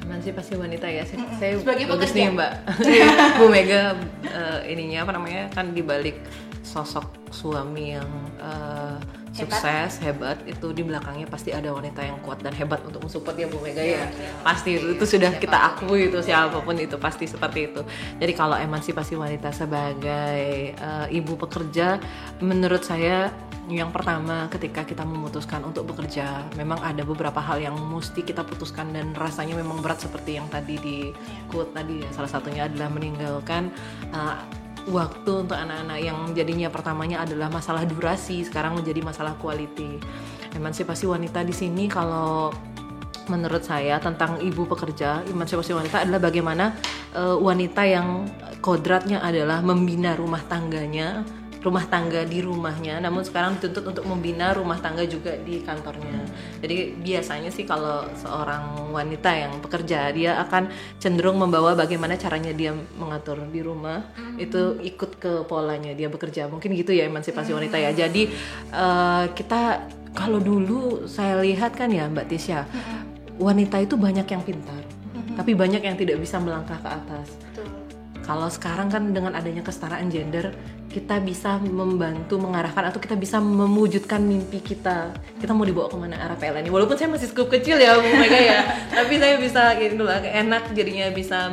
[0.00, 1.38] emansipasi wanita ya saya, Mm-mm.
[1.38, 2.18] saya Sebagai bagus pekerja.
[2.18, 2.52] nih mbak
[3.38, 3.82] Bu Mega
[4.24, 6.18] eh, ininya apa namanya kan dibalik
[6.62, 8.96] sosok suami yang eh,
[9.30, 13.46] sukses hebat itu di belakangnya pasti ada wanita yang kuat dan hebat untuk mensupport ya
[13.46, 14.06] Bu Mega ya.
[14.42, 17.82] Pasti itu, itu sudah kita akui itu siapa pun itu pasti seperti itu.
[18.18, 22.02] Jadi kalau emansipasi wanita sebagai eh, ibu pekerja
[22.42, 23.30] menurut saya
[23.70, 28.90] yang pertama ketika kita memutuskan untuk bekerja memang ada beberapa hal yang mesti kita putuskan
[28.90, 30.96] dan rasanya memang berat seperti yang tadi di
[31.46, 32.10] quote tadi ya.
[32.10, 33.70] Salah satunya adalah meninggalkan
[34.10, 34.42] uh,
[34.88, 40.00] waktu untuk anak-anak yang jadinya pertamanya adalah masalah durasi sekarang menjadi masalah quality.
[40.56, 42.54] Emansipasi wanita di sini kalau
[43.30, 46.74] menurut saya tentang ibu pekerja emansipasi wanita adalah bagaimana
[47.14, 48.26] eh, wanita yang
[48.58, 51.22] kodratnya adalah membina rumah tangganya
[51.60, 56.24] rumah tangga di rumahnya namun sekarang dituntut untuk membina rumah tangga juga di kantornya.
[56.64, 62.72] Jadi biasanya sih kalau seorang wanita yang bekerja dia akan cenderung membawa bagaimana caranya dia
[62.96, 64.08] mengatur di rumah
[64.40, 66.48] itu ikut ke polanya dia bekerja.
[66.48, 67.92] Mungkin gitu ya emansipasi wanita ya.
[67.92, 68.32] Jadi
[68.72, 69.84] eh, kita
[70.16, 72.66] kalau dulu saya lihat kan ya Mbak Tisha
[73.40, 74.82] wanita itu banyak yang pintar
[75.40, 77.32] tapi banyak yang tidak bisa melangkah ke atas.
[78.30, 80.54] Kalau sekarang kan dengan adanya kesetaraan gender
[80.86, 85.10] kita bisa membantu mengarahkan atau kita bisa mewujudkan mimpi kita.
[85.42, 86.70] Kita mau dibawa ke mana arah PLN ini?
[86.70, 88.60] Walaupun saya masih skup kecil ya Bu Mega ya.
[89.02, 91.50] Tapi saya bisa gini dulu enak jadinya bisa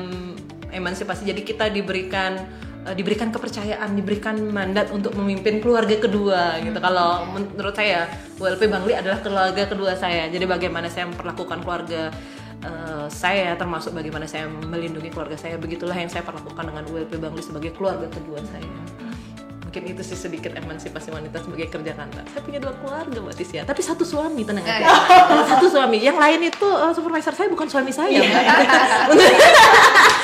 [0.70, 1.26] emansipasi.
[1.26, 2.46] Jadi kita diberikan
[2.86, 6.78] eh, diberikan kepercayaan diberikan mandat untuk memimpin keluarga kedua gitu.
[6.78, 8.06] Kalau menurut saya
[8.38, 10.30] WLP Bangli adalah keluarga kedua saya.
[10.30, 12.14] Jadi bagaimana saya memperlakukan keluarga
[12.64, 17.42] eh, saya termasuk bagaimana saya melindungi keluarga saya begitulah yang saya perlakukan dengan ULP Bangli
[17.44, 18.72] sebagai keluarga kedua saya.
[19.68, 22.24] Mungkin itu sih sedikit emansipasi wanita sebagai kerja kantor.
[22.32, 23.62] Saya punya dua keluarga mbak Tisya.
[23.68, 24.90] Tapi satu suami tenang aja.
[25.54, 26.02] Satu suami.
[26.02, 28.24] Yang lain itu eh, supervisor saya bukan suami saya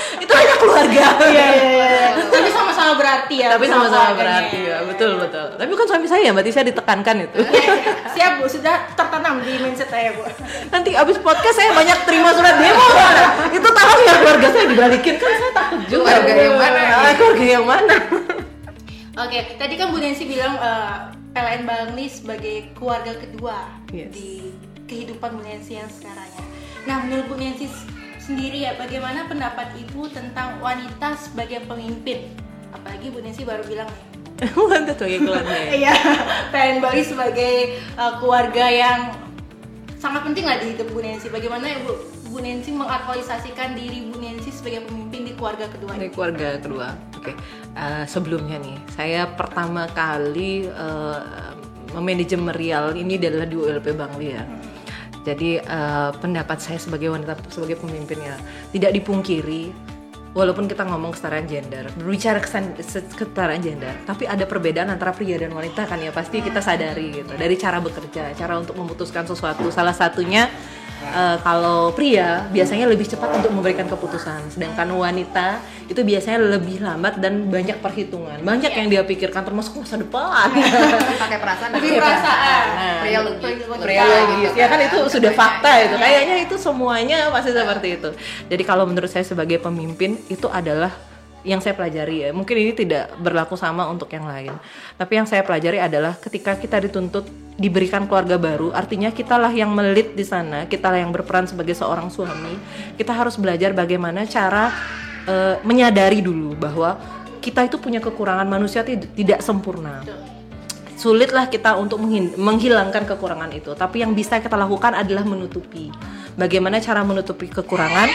[0.64, 2.10] keluarga Iya iya iya.
[2.24, 3.48] Tapi sama-sama berarti ya.
[3.52, 7.40] tapi sama-sama berarti ya betul betul tapi bukan suami saya mbak Tisya ditekankan itu
[8.14, 10.24] Siap bu, sudah tertanam di mindset saya bu.
[10.70, 12.86] nanti abis podcast saya banyak terima surat demo
[13.52, 17.14] itu tolong ya keluarga saya dibalikin kan saya takut juga Keluarga yang mana Ah, nih?
[17.16, 17.96] keluarga yang mana
[19.16, 20.94] Oke, tadi kan Bu Nancy bilang eh,
[21.32, 24.10] PLN Bangli sebagai keluarga kedua Yes.
[24.10, 24.50] di
[24.84, 26.44] kehidupan Bu Nancy yang sekarang ya.
[26.84, 27.70] Nah, menurut Bu Nancy
[28.24, 32.32] sendiri ya, bagaimana pendapat Ibu tentang wanita sebagai pemimpin?
[32.72, 35.72] Apalagi Bu Nancy baru bilang nih, mantap sebagai keluarga ya.
[35.84, 35.96] Iya,
[36.50, 37.56] PLN Bali sebagai
[38.00, 39.00] uh, keluarga yang
[40.00, 41.28] sangat penting lah di hidup Bu Nancy.
[41.30, 41.92] Bagaimana Ibu
[42.34, 46.10] Bu Nancy mengaktualisasikan diri Bu Nancy sebagai pemimpin di keluarga kedua ini?
[46.10, 46.88] keluarga kedua.
[47.20, 47.38] Oke.
[47.78, 51.52] Eh, sebelumnya nih, saya pertama kali eh,
[51.94, 54.44] memanajemerial ini adalah di ULP Bangli ya.
[55.24, 58.36] Jadi eh, pendapat saya sebagai wanita sebagai pemimpinnya
[58.76, 59.72] tidak dipungkiri
[60.34, 65.86] walaupun kita ngomong kesetaraan gender, berbicara kesetaraan gender, tapi ada perbedaan antara pria dan wanita
[65.86, 69.70] kan ya pasti kita sadari gitu dari cara bekerja, cara untuk memutuskan sesuatu.
[69.70, 70.50] Salah satunya
[71.04, 77.20] eh, kalau pria biasanya lebih cepat untuk memberikan keputusan, sedangkan wanita itu biasanya lebih lambat
[77.20, 80.48] dan banyak perhitungan, banyak yang dia pikirkan termasuk masa depan.
[81.20, 82.08] pakai perasaan Lebih pikiran.
[82.08, 82.66] perasaan.
[82.74, 84.80] Nah, pria logis pria logis ya kan?
[84.80, 85.96] Itu sudah fakta itu.
[86.00, 88.10] Kayaknya itu semuanya pasti seperti itu.
[88.48, 90.90] Jadi kalau menurut saya sebagai pemimpin itu adalah
[91.44, 94.56] yang saya pelajari ya mungkin ini tidak berlaku sama untuk yang lain
[94.96, 97.28] tapi yang saya pelajari adalah ketika kita dituntut
[97.60, 102.58] diberikan keluarga baru artinya kitalah yang melit di sana kitalah yang berperan sebagai seorang suami
[102.96, 104.72] kita harus belajar bagaimana cara
[105.28, 106.98] eh, menyadari dulu bahwa
[107.44, 110.02] kita itu punya kekurangan manusia tid- tidak sempurna
[111.04, 112.00] sulitlah kita untuk
[112.40, 113.76] menghilangkan kekurangan itu.
[113.76, 115.92] Tapi yang bisa kita lakukan adalah menutupi.
[116.40, 118.08] Bagaimana cara menutupi kekurangan?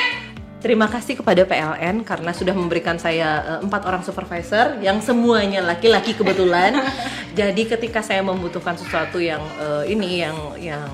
[0.59, 6.19] Terima kasih kepada PLN karena sudah memberikan saya eh, empat orang supervisor yang semuanya laki-laki
[6.19, 6.83] kebetulan.
[7.39, 10.91] Jadi ketika saya membutuhkan sesuatu yang eh, ini yang yang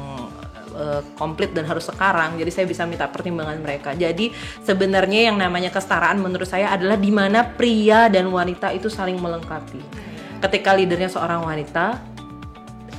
[0.77, 4.35] eh, komplit dan harus sekarang jadi saya bisa minta pertimbangan mereka jadi
[4.67, 9.79] sebenarnya yang namanya kesetaraan menurut saya adalah di mana pria dan wanita itu saling melengkapi
[10.43, 12.03] ketika leadernya seorang wanita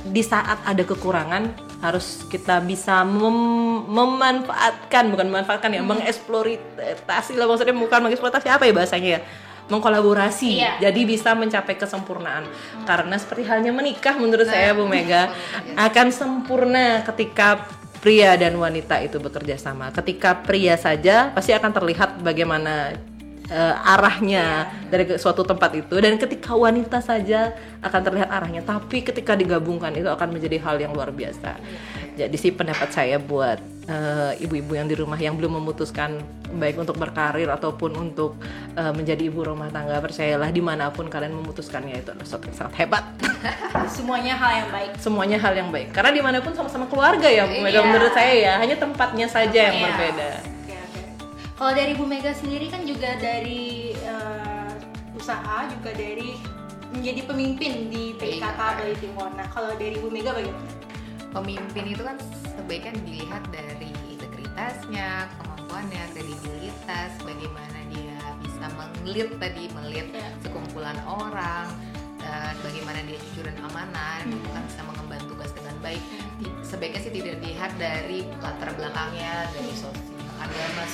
[0.08, 7.72] di saat ada kekurangan harus kita bisa mem- memanfaatkan bukan memanfaatkan ya mengeksploitasi lah maksudnya
[7.72, 9.20] bukan mengeksploitasi apa ya bahasanya ya?
[9.66, 10.72] Mengkolaborasi Iya.
[10.78, 12.46] jadi bisa mencapai kesempurnaan.
[12.86, 15.34] Karena seperti halnya menikah menurut saya Bu Mega
[15.74, 17.66] akan sempurna ketika
[17.98, 19.90] pria dan wanita itu bekerja sama.
[19.90, 22.94] Ketika pria saja pasti akan terlihat bagaimana
[23.46, 24.46] eh, arahnya
[24.86, 29.92] dari ke- suatu tempat itu dan ketika wanita saja akan terlihat arahnya tapi ketika digabungkan
[29.92, 31.54] itu akan menjadi hal yang luar biasa
[32.14, 36.16] jadi sih pendapat saya buat eh, ibu-ibu yang di rumah yang belum memutuskan
[36.48, 38.40] baik untuk berkarir ataupun untuk
[38.72, 42.56] eh, menjadi ibu rumah tangga percayalah di mana pun kalian memutuskannya itu adalah sesuatu yang
[42.56, 43.04] sangat hebat
[43.88, 44.90] Semuanya hal yang baik.
[44.96, 47.84] semuanya hal yang baik karena di mana pun sama-sama keluarga ya Iya.
[47.84, 49.84] menurut saya ya hanya tempatnya saja yang Iya.
[49.86, 50.28] berbeda.
[51.56, 54.70] Kalau dari Bu Mega sendiri kan juga dari eh,
[55.16, 56.36] usaha juga dari
[56.92, 59.32] menjadi pemimpin di PKK Bali Timur.
[59.32, 60.74] Nah, kalau dari Bu Mega bagaimana?
[61.26, 62.16] pemimpin itu kan
[62.48, 70.32] sebaiknya dilihat dari integritasnya, kemampuannya, kredibilitas, bagaimana dia bisa mengelit tadi, melihat Ya.
[70.40, 71.68] sekumpulan orang,
[72.16, 74.48] dan bagaimana dia jujur dan amanah, Hmm.
[74.48, 76.00] kan bisa mengemban tugas dengan baik.
[76.40, 79.75] Ti- Sebaiknya sih tidak dilihat dari latar belakangnya, dari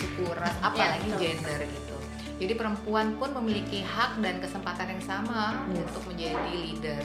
[0.02, 1.20] suku, ras, apalagi betul.
[1.20, 1.96] gender gitu.
[2.32, 5.86] Jadi perempuan pun memiliki hak dan kesempatan yang sama Yes.
[5.86, 7.02] untuk menjadi leader.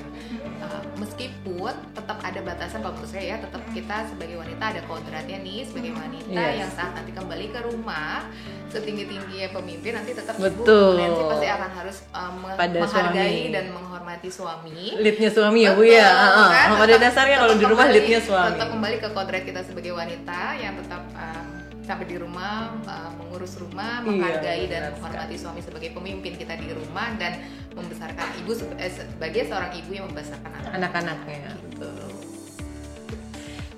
[0.57, 5.37] Uh, meskipun tetap ada batasan kalau menurut saya ya tetap kita sebagai wanita ada kodratnya
[5.37, 6.57] nih sebagai wanita Yes.
[6.57, 8.25] yang saat nanti kembali ke rumah
[8.67, 10.97] setinggi tingginya pemimpin nanti tetap Betul.
[10.97, 11.97] ibu Nancy pasti akan harus
[12.33, 13.53] me- Pada menghargai suami.
[13.53, 16.47] dan menghormati suami leadnya suami ya Bu ya Heeh.
[16.49, 16.67] kan?
[16.75, 20.73] pada dasarnya kalau di rumah leadnya suami tetap kembali ke kodrat kita sebagai wanita yang
[20.75, 21.45] tetap uh,
[21.87, 26.59] sampai di rumah uh, mengurus rumah Iya, menghargai benar dan menghormati suami sebagai pemimpin kita
[26.59, 27.39] di rumah dan
[27.71, 32.11] membesarkan ibu eh, sebagai seorang ibu yang membesarkan anak anak-anaknya betul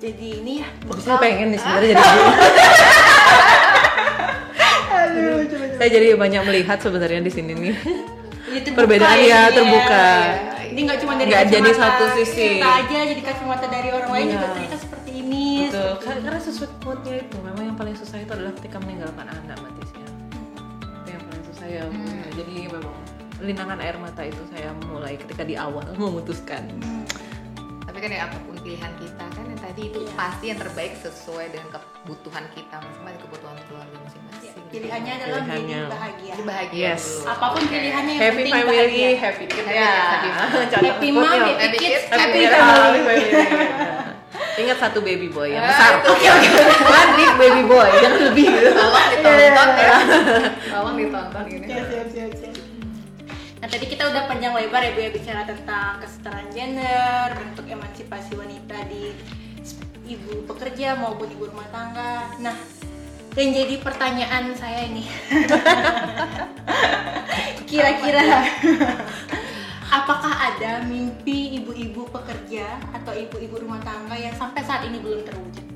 [0.00, 0.68] Jadi ini ya.
[0.98, 2.20] saya pengen nih sebenarnya jadi ibu
[4.90, 5.76] Aduh, coba, coba.
[5.78, 7.74] saya jadi banyak melihat sebenarnya di sini nih
[8.50, 10.06] terbuka Perbedaan ini ya, terbuka.
[10.66, 12.48] Ini nggak cuma dari Nggak jadi satu sisi.
[12.58, 14.34] Kita aja jadi kacamata dari orang lain Iya.
[14.34, 14.76] juga ternyata
[16.02, 20.06] karena sesuai quote-nya itu memang yang paling susah itu adalah ketika meninggalkan anak Mbak Tisya
[20.80, 21.82] Itu yang paling susah ya.
[21.84, 22.22] Hmm.
[22.30, 22.94] Jadi memang
[23.40, 27.04] linangan air mata itu saya mulai ketika di awal memutuskan Hmm.
[27.82, 30.12] tapi kan ya apa pun pilihan kita kan yang tadi itu Iya.
[30.14, 35.90] pasti yang terbaik sesuai dengan kebutuhan kita masing-masing kebutuhan keluarga masing-masing Pilihannya adalah menjadi Pilihannya.
[35.90, 36.30] bahagia.
[36.30, 37.02] Jadi bahagia Yes.
[37.02, 37.26] dulu.
[37.26, 39.08] Apa pun pilihannya yang Happy penting family, bahagia.
[39.18, 39.90] happy kid Happy ya.
[39.90, 40.66] happy family.
[40.70, 41.18] Catat Happy quote-nya.
[41.18, 43.00] mom, happy Happy kids, kids, happy Happy family.
[43.02, 44.09] family.
[44.30, 45.90] Ingat satu baby boy yang Ah, besar.
[45.96, 46.10] itu.
[46.84, 48.70] One big baby boy, jangan lebih gitu.
[48.72, 49.96] Tolong ditonton ya.
[50.68, 51.66] Tolong ditonton ini.
[51.66, 52.54] Siap, siap, siap, siap.
[53.56, 58.32] Nah tadi kita udah panjang lebar ya Bu ya bicara tentang kesetaraan gender, bentuk emansipasi
[58.32, 59.12] wanita di
[60.06, 62.32] ibu pekerja maupun ibu rumah tangga.
[62.38, 62.56] Nah
[63.32, 65.06] yang jadi pertanyaan saya ini,
[67.68, 68.42] kira-kira
[69.90, 75.66] apakah ada mimpi ibu-ibu pekerja atau ibu-ibu rumah tangga yang sampai saat ini belum terwujud?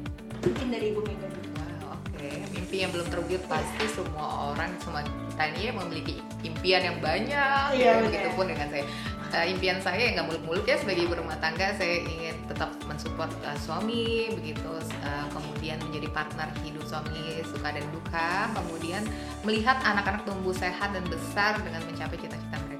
[0.46, 1.50] Mungkin dari Ibu Mega dulu.
[1.90, 6.14] Oke, mimpi yang belum terwujud pasti semua orang, semua kita ini ya memiliki
[6.46, 7.66] impian yang banyak.
[7.74, 7.90] Iya, gitu.
[7.90, 8.06] benar.
[8.06, 8.86] Begitupun dengan saya.
[9.34, 13.26] Eh, impian saya yang nggak muluk-muluk ya sebagai ibu rumah tangga, saya ingin tetap mensupport
[13.42, 14.70] eh, suami, begitu.
[15.02, 18.46] eh, kemudian menjadi partner hidup suami suka dan duka.
[18.54, 19.02] Kemudian
[19.42, 22.73] melihat anak-anak tumbuh sehat dan besar dengan mencapai cita-cita mereka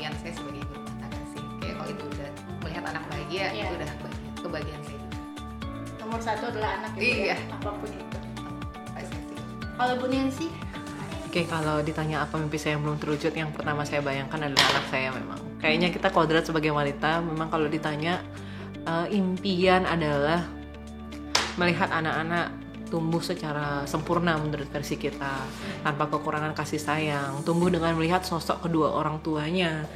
[0.00, 1.42] impian saya sebagai ibu rumah tangga sih.
[1.60, 2.30] Kayak kalau itu udah
[2.64, 3.64] melihat anak bahagia Iya.
[3.68, 4.96] itu udah bahagia, kebahagiaan saya.
[4.96, 5.18] juga.
[6.00, 7.36] Nomor satu adalah anak ya, Bu, ya, Iya.
[7.52, 8.18] apa pun itu.
[9.76, 10.48] Kalau Bu Nancy,
[11.30, 14.84] Oke, kalau ditanya apa mimpi saya yang belum terwujud, yang pertama saya bayangkan adalah anak
[14.90, 15.38] saya memang.
[15.60, 18.24] Kayaknya kita kodrat sebagai wanita, memang kalau ditanya
[18.88, 20.48] eh, impian adalah
[21.60, 22.50] melihat anak-anak
[22.90, 25.46] tumbuh secara sempurna menurut versi kita,
[25.86, 29.86] tanpa kekurangan kasih sayang, tumbuh dengan melihat sosok kedua orang tuanya,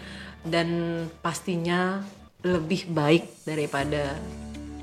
[0.47, 2.01] dan pastinya
[2.47, 4.15] lebih baik daripada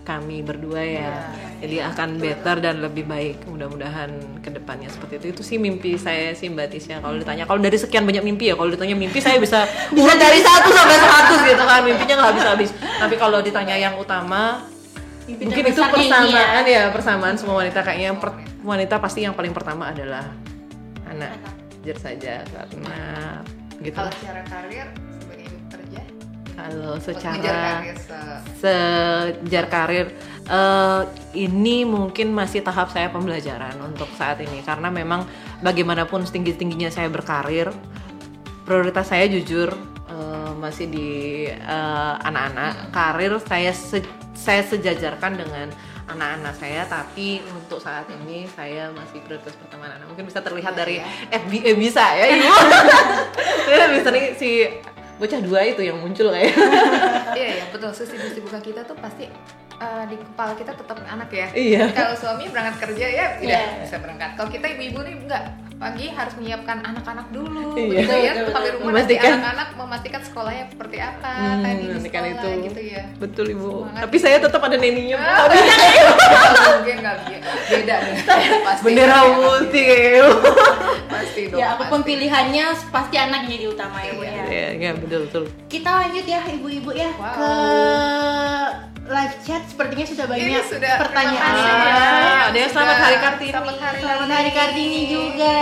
[0.02, 1.14] kami berdua ya.
[1.62, 5.26] Jadi akan better dan lebih baik mudah-mudahan ke depannya seperti itu.
[5.38, 7.06] Itu sih mimpi saya sih Mbak Tisya.
[7.06, 10.42] Kalau ditanya kalau dari sekian banyak mimpi ya, kalau ditanya mimpi saya bisa urut dari
[10.42, 12.70] satu sampai seratus gitu kan mimpinya nggak habis-habis.
[12.74, 14.66] Tapi kalau ditanya yang utama
[15.38, 16.68] mimpi mungkin itu persamaan ya.
[16.68, 20.28] ya persamaan semua wanita kayaknya yang per- wanita pasti yang paling pertama adalah
[21.08, 21.36] anak.
[21.82, 22.98] Jujur saja karena
[23.82, 23.98] gitu.
[23.98, 26.02] Kalau secara karir sebagai ibu kerja,
[26.54, 30.08] Kalau secara karir se- sejar karir
[30.46, 31.02] eh,
[31.34, 35.26] ini mungkin masih tahap saya pembelajaran untuk saat ini karena memang
[35.66, 37.74] bagaimanapun setinggi tingginya saya berkarir
[38.66, 39.74] prioritas saya jujur
[40.12, 41.10] eh, masih di
[41.48, 45.68] eh, anak-anak karir saya se- saya sejajarkan dengan
[46.04, 51.00] anak-anak saya tapi untuk saat ini saya masih prioritas pertama anak mungkin bisa terlihat dari
[51.30, 52.52] FB eh, bisa ya ibu
[53.64, 54.68] Saya bisa nih si
[55.16, 56.52] bocah dua itu yang muncul kayak
[57.38, 57.94] Iya ya betul.
[57.94, 59.30] Sisi buka kita tuh pasti
[59.78, 61.48] eh, di kepala kita tetap anak ya.
[61.54, 61.84] Iya.
[61.92, 63.82] Kalau suami berangkat kerja ya tidak Iya.
[63.82, 64.30] bisa berangkat.
[64.36, 65.44] Kalau kita ibu-ibu nih enggak
[65.82, 67.98] pagi harus menyiapkan anak-anak dulu Iya.
[67.98, 68.32] gitu ya.
[68.32, 68.78] Betul, Tetap di betul.
[68.78, 69.32] rumah nanti Memastikan.
[69.34, 72.48] anak-anak memastikan sekolahnya seperti apa Hmm, tadi di sekolah itu.
[72.64, 73.04] gitu ya.
[73.18, 73.70] Betul ibu.
[73.82, 74.02] Semangat.
[74.04, 75.18] Tapi saya tetap ada neninya.
[75.18, 75.46] Ah,
[76.72, 77.16] mungkin nggak
[77.68, 78.16] beda deh.
[78.62, 80.22] Pasti Bendera putih kayaknya.
[80.22, 80.32] Bu.
[81.12, 81.60] Pasti dong.
[81.60, 82.08] Ya apa pun pasti.
[82.08, 84.44] pilihannya pasti anak jadi utama ya bu ya.
[84.44, 85.44] Iya, iya betul betul.
[85.68, 87.34] Kita lanjut ya ibu-ibu ya Wow.
[87.34, 87.52] ke
[89.12, 89.62] live chat.
[89.68, 91.52] Sepertinya sudah banyak Ini sudah pertanyaan.
[91.54, 91.68] ya.
[91.68, 93.04] Ah, ada yang selamat Sudah.
[93.04, 93.52] hari Kartini.
[93.52, 95.56] Selamat hari Selamat hari Kartini juga.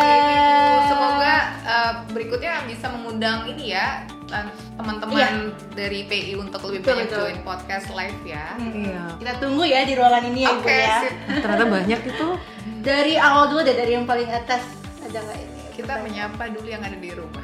[0.86, 1.36] Semoga
[1.66, 4.46] uh, berikutnya bisa mengundang ini ya uh,
[4.78, 7.20] teman-teman dari PI untuk lebih Betul, banyak betul.
[7.26, 8.46] join podcast live ya.
[8.56, 9.04] Iya.
[9.18, 10.98] Kita tunggu ya di ruangan ini ya Oke, ibu ya.
[11.02, 11.14] sip.
[11.42, 12.28] Ternyata banyak itu.
[12.80, 14.64] Dari awal dulu deh dari yang paling atas
[15.04, 15.60] ada nggak ini?
[15.76, 17.44] Kita menyapa dulu yang ada di rumah.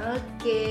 [0.00, 0.64] Oke,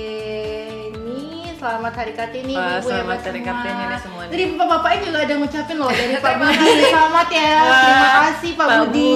[0.90, 3.52] ini selamat hari Kartini Wah, Ibu ya, selamat buat hari semua.
[3.54, 4.32] Kartini semua nih.
[4.32, 6.72] Dari bapak-bapaknya juga ada ngucapin loh dari Pak Budi.
[6.86, 7.54] Selamat ya.
[7.60, 9.12] Terima kasih Pak, Budi.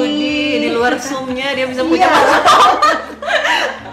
[0.59, 2.19] di luar zoomnya dia bisa punya Iya.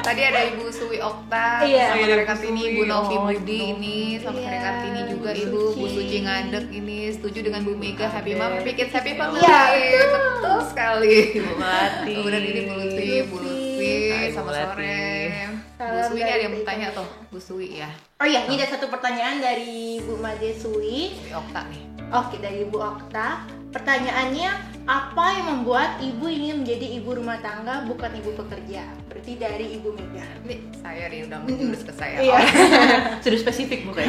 [0.00, 1.94] Tadi ada Ibu Suwi Okta, Iya.
[1.94, 2.60] selamat hari Ibu Kartini.
[2.66, 6.16] Ibu Novi Oh, Ibu Budi ini, selamat hari Iya, Kartini juga Bu Ibu, Bu Suci.
[6.20, 8.58] Ngadek ini, setuju dengan Bu Mega, Happy Mom, Ngadek.
[8.58, 11.14] Happy Kids, Happy Family, Iya, betul sekali.
[11.38, 12.14] Bu Melati.
[12.18, 16.86] Kemudian ini Bu Lutfi, Bu Lutfi, Hai, Bu Bu Salam ini dari ada yang bertanya
[16.92, 17.88] tuh, Bu Suwi ya,
[18.20, 21.16] Oh iya, ini ada satu pertanyaan dari Bu Made Sui.
[21.16, 21.82] Suwi Okta nih.
[22.12, 23.48] Oke, dari Ibu Okta.
[23.72, 24.50] Pertanyaannya,
[24.84, 28.82] apa yang membuat ibu ingin menjadi ibu rumah tangga bukan ibu pekerja?
[29.06, 30.26] Berarti dari Ibu Mega.
[30.42, 32.18] Ini saya nih udah menjurus ke saya.
[32.18, 32.38] Iya.
[33.24, 34.04] Sudah spesifik bukan?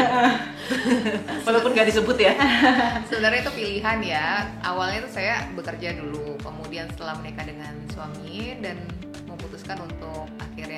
[1.45, 2.33] Walaupun gak disebut ya.
[3.13, 4.49] Sebenarnya itu pilihan ya.
[4.65, 8.81] Awalnya tuh saya bekerja dulu, kemudian setelah menikah dengan suami dan
[9.29, 10.25] memutuskan untuk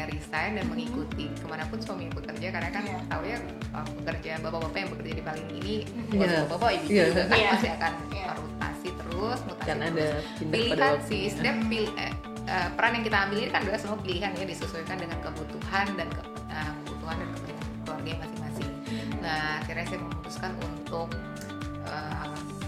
[0.04, 3.00] akhirnya resign dan mengikuti ke mana pun suami bekerja karena kan Iya.
[3.08, 3.38] tahu ya
[3.72, 5.76] uh, pekerjaan bapak-bapak yang bekerja di Paling ini
[6.12, 6.28] Iya.
[6.44, 7.04] bapak-bapak ibu Iya.
[7.08, 7.50] juga kan Iya.
[7.50, 8.26] pasti akan Iya.
[8.30, 10.24] rotasi terus mutasi Kan ada terus.
[10.36, 12.12] pada pilihan sih setiap pil- eh,
[12.46, 16.08] eh, peran yang kita ambil ini kan adalah semua pilihan ya disesuaikan dengan kebutuhan dan
[16.10, 18.72] ke, eh, kebutuhan dan kepentingan keluarga masing-masing
[19.16, 21.33] Nah, akhirnya saya memutuskan untuk uh,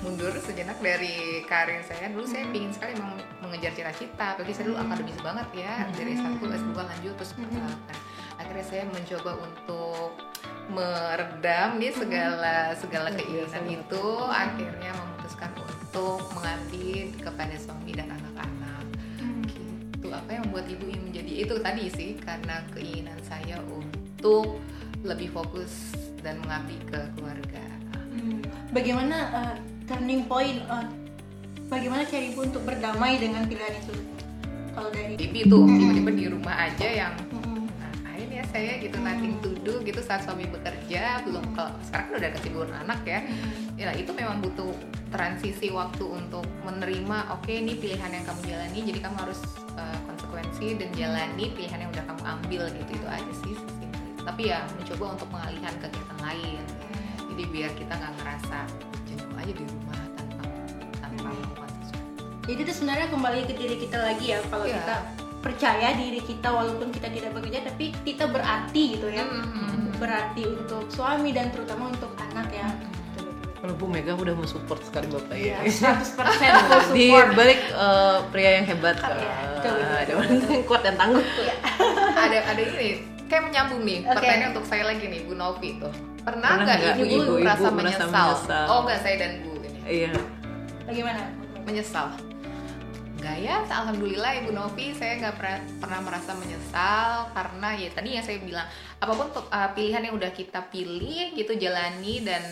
[0.06, 2.14] mundur sejenak dari karir saya.
[2.14, 6.38] Dulu saya ingin sekali meng- mengejar cita-cita, apalagi saya dulu akademis banget ya, dari S1,
[6.38, 7.74] S2 lanjut terus uh,
[8.38, 10.14] akhirnya saya mencoba untuk
[10.70, 14.06] meredam nih segala segala Luar biasa keinginan itu.
[14.30, 18.86] Akhirnya memutuskan untuk mengabdi kepada suami dan anak-anak.
[19.50, 20.08] Gitu.
[20.14, 24.62] Apa yang membuat ibu ingin menjadi itu tadi sih karena keinginan saya untuk
[25.02, 27.66] lebih fokus dan mengabdi ke keluarga.
[27.94, 28.42] Hmm.
[28.74, 29.56] Bagaimana uh,
[29.86, 30.62] turning point?
[30.68, 30.86] uh,
[31.70, 33.94] bagaimana cara ibu untuk berdamai dengan pilihan itu?
[34.76, 37.14] Kalau dari Bibi tuh tiba-tiba di rumah aja yang
[37.80, 42.16] ngapain ya saya gitu nothing to do gitu saat suami bekerja belum kalau sekarang kan
[42.20, 43.20] udah kesibukan anak ya.
[43.80, 44.76] Ya itu memang butuh
[45.16, 49.40] transisi waktu untuk menerima oke ini pilihan yang kamu jalani jadi kamu harus
[49.80, 52.92] uh, konsekuensi dan jalani pilihan yang udah kamu ambil gitu.
[53.00, 53.56] Itu aja sih
[54.26, 56.64] tapi ya mencoba untuk mengalihkan kegiatan lain.
[57.32, 58.60] Jadi biar kita nggak ngerasa
[59.36, 60.44] aja di rumah tanpa
[60.98, 64.40] tanpa melakukan sesuatu Jadi itu sebenarnya kembali ke diri kita lagi ya.
[64.44, 64.76] Kalau Iya.
[64.78, 64.96] kita
[65.40, 69.24] percaya diri kita walaupun kita tidak bekerja, tapi kita berarti gitu ya.
[69.24, 69.96] Mhm.
[69.96, 72.68] Berarti untuk suami dan terutama untuk anak ya.
[73.56, 75.96] Kalau Bu Mega udah mensupport sekali Bapak Iya, ya.
[75.98, 77.30] 100% full Di support.
[77.34, 79.18] balik eh, pria yang hebat, betul,
[79.74, 81.26] betul, ada wanita yang kuat dan tangguh.
[82.16, 82.90] ada ada ini
[83.26, 84.14] kayak menyambung nih Oke.
[84.14, 85.90] pertanyaan untuk saya lagi nih Bu Novi tuh
[86.26, 88.10] pernah nggak ibu-ibu merasa merasa menyesal?
[88.10, 88.66] menyesal?
[88.68, 90.12] oh nggak saya dan Bu ini Iya.
[90.84, 91.22] Bagaimana?
[91.62, 92.08] menyesal
[93.16, 98.22] nggak ya alhamdulillah ibu Novi saya nggak pernah pernah merasa menyesal karena ya tadi yang
[98.22, 102.44] saya bilang apa pun uh, pilihan yang udah kita pilih gitu jalani dan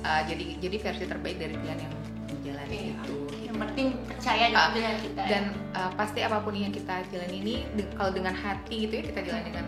[0.00, 1.94] uh, jadi jadi versi terbaik dari pilihan yang
[2.28, 2.94] dijalani Iya.
[2.98, 5.20] itu Yang penting percaya dengan Ah, pilihan kita.
[5.20, 5.28] ya.
[5.28, 9.04] dan uh, pasti apa pun yang kita jalani ini de- kalau dengan hati gitu ya
[9.04, 9.66] kita jalani dengan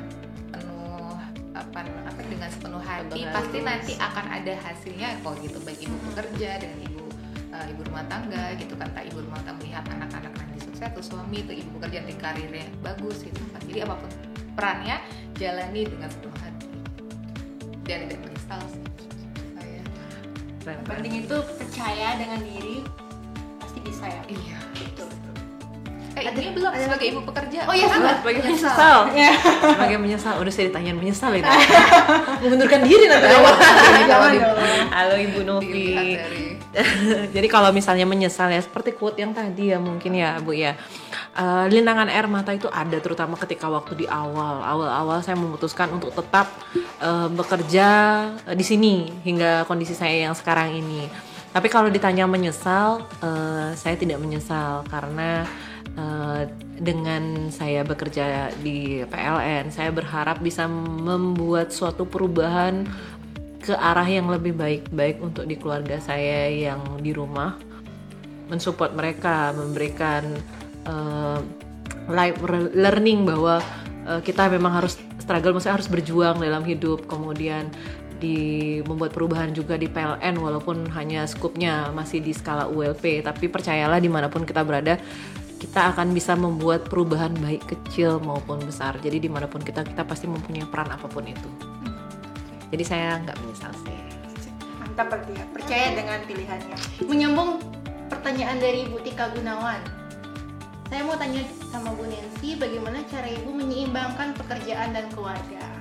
[1.74, 3.34] apa apa dengan sepenuh hati Sepenuh hati.
[3.34, 7.02] pasti nanti akan ada hasilnya kok gitu baik ibu bekerja dengan ibu
[7.50, 11.02] uh, ibu rumah tangga gitu kan tak ibu rumah tangga melihat anak-anak nanti sukses atau
[11.02, 14.10] suami atau ibu bekerja di karirnya bagus gitu kan jadi apa pun
[14.54, 14.96] perannya
[15.34, 16.68] jalani dengan sepenuh hati
[17.84, 18.82] dan tidak menyesal sih
[20.64, 22.80] saya penting itu percaya dengan diri
[23.60, 24.22] pasti bisa ya.
[24.32, 25.23] iya Gitu.
[26.14, 28.10] Eh Ada- ini belum ada sebagai ibu pekerja Oh iya, sama.
[28.22, 28.70] Sebagai Menyesal.
[28.70, 28.98] menyesal.
[29.18, 29.30] Ya.
[29.74, 30.34] Sebagai menyesal.
[30.38, 31.46] Udah saya ditanyain menyesal ini.
[32.42, 33.44] Mengundurkan diri nanti dong.
[34.94, 36.14] Halo Ibu Novi.
[37.34, 40.74] Jadi kalau misalnya menyesal ya seperti quote yang tadi ya mungkin ya Bu ya.
[41.34, 46.10] uh, linangan air mata itu ada terutama ketika waktu di awal awal-awal saya memutuskan untuk
[46.10, 46.50] tetap
[46.98, 47.86] uh, bekerja
[48.54, 51.06] di sini hingga kondisi saya yang sekarang ini
[51.54, 55.46] tapi kalau ditanya menyesal uh, saya tidak menyesal karena
[55.98, 56.46] uh,
[56.78, 62.86] dengan saya bekerja di PLN saya berharap bisa membuat suatu perubahan
[63.64, 67.56] ke arah yang lebih baik baik untuk di keluarga saya yang di rumah.
[68.52, 70.36] Mensupport mereka memberikan
[70.84, 71.40] uh,
[72.12, 72.36] life
[72.76, 73.64] learning bahwa
[74.04, 77.08] uh, kita memang harus struggle maksudnya harus berjuang dalam hidup.
[77.08, 77.72] Kemudian
[78.20, 78.38] di
[78.84, 84.08] membuat perubahan juga di PLN walaupun hanya skupnya masih di skala ULP tapi percayalah di
[84.08, 84.96] mana pun kita berada
[85.58, 88.98] kita akan bisa membuat perubahan baik kecil maupun besar.
[89.00, 91.50] Jadi di mana pun kita kita pasti mempunyai peran apa pun itu.
[92.70, 93.98] Jadi saya nggak menyesal sih.
[94.82, 96.76] Mantap berarti ya percaya dengan pilihannya.
[97.06, 97.50] Menyambung
[98.06, 99.82] pertanyaan dari Bu Tika Gunawan.
[100.90, 101.42] Saya mau tanya
[101.72, 105.73] sama Bu Nancy bagaimana cara ibu menyeimbangkan pekerjaan dan keluarga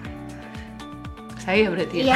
[1.44, 2.16] saya berarti ya.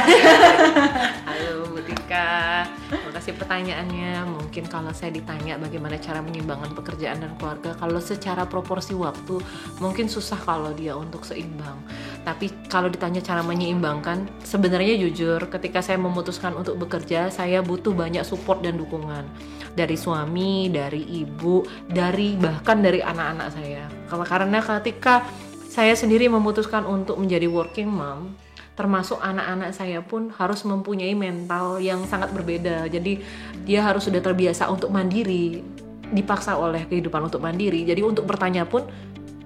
[1.28, 2.64] Halo Bu Tika,
[3.12, 4.24] kasih pertanyaannya.
[4.24, 9.36] Mungkin kalau saya ditanya bagaimana cara menyeimbangkan pekerjaan dan keluarga, kalau secara proporsi waktu
[9.84, 11.76] mungkin susah kalau dia untuk seimbang.
[12.24, 18.24] Tapi kalau ditanya cara menyeimbangkan, sebenarnya jujur ketika saya memutuskan untuk bekerja, saya butuh banyak
[18.24, 19.28] support dan dukungan
[19.76, 23.84] dari suami, dari ibu, dari bahkan dari anak-anak saya.
[24.08, 25.20] Karena ketika
[25.68, 28.32] saya sendiri memutuskan untuk menjadi working mom,
[28.78, 32.86] termasuk anak-anak saya pun harus mempunyai mental yang sangat berbeda.
[32.86, 33.18] Jadi
[33.66, 35.66] dia harus sudah terbiasa untuk mandiri,
[36.14, 37.82] dipaksa oleh kehidupan untuk mandiri.
[37.82, 38.86] Jadi untuk bertanya pun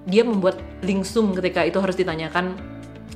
[0.05, 2.53] dia membuat lingsum ketika itu harus ditanyakan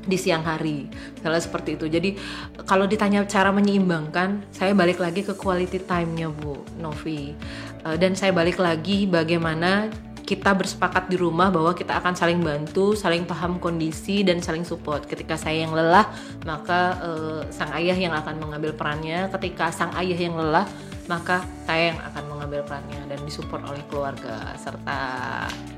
[0.07, 0.89] di siang hari.
[1.19, 1.85] Misalnya seperti itu.
[1.85, 2.17] Jadi
[2.65, 7.37] kalau ditanya cara menyeimbangkan, saya balik lagi ke quality time-nya Bu Novi.
[7.85, 9.91] Eh, dan saya balik lagi bagaimana
[10.27, 15.07] kita bersepakat di rumah bahwa kita akan saling bantu, saling paham kondisi dan saling support.
[15.07, 16.03] Ketika saya yang lelah,
[16.43, 19.31] maka uh, sang ayah yang akan mengambil perannya.
[19.31, 20.67] Ketika sang ayah yang lelah,
[21.07, 24.99] maka saya yang akan mengambil perannya dan disupport oleh keluarga serta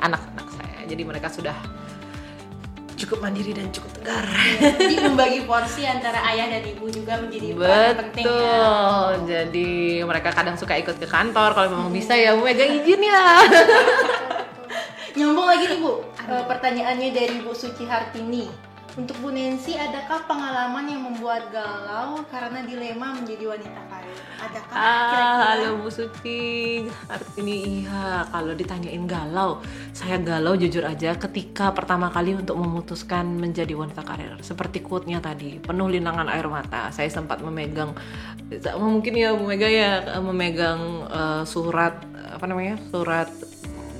[0.02, 0.80] anak-anak saya.
[0.90, 1.54] Jadi mereka sudah
[3.00, 4.28] cukup mandiri dan cukup tegar.
[4.60, 8.36] Jadi membagi porsi antara ayah dan ibu juga menjadi peran penting ya.
[8.36, 9.08] Betul.
[9.32, 9.70] Jadi
[10.04, 13.24] mereka kadang suka ikut ke kantor kalau memang bisa ya, Bu Mega izin ya.
[15.18, 18.69] Nyambung lagi nih Bu, uh, pertanyaannya dari Bu Suci Hartini.
[18.98, 24.18] Untuk Bu Nancy, adakah pengalaman yang membuat galau karena dilema menjadi wanita karir?
[24.42, 25.46] Adakah ah, kira-kira?
[25.46, 26.42] Halo Bu Suci,
[27.06, 28.26] Hartini iya.
[28.34, 29.62] Kalau ditanyain galau,
[29.94, 34.34] saya galau jujur aja ketika pertama kali untuk memutuskan menjadi wanita karir.
[34.42, 36.90] Seperti quote-nya tadi, penuh linangan air mata.
[36.90, 37.94] Saya sempat memegang,
[38.74, 43.30] mungkin ya Bu Mega ya, memegang uh, surat apa namanya surat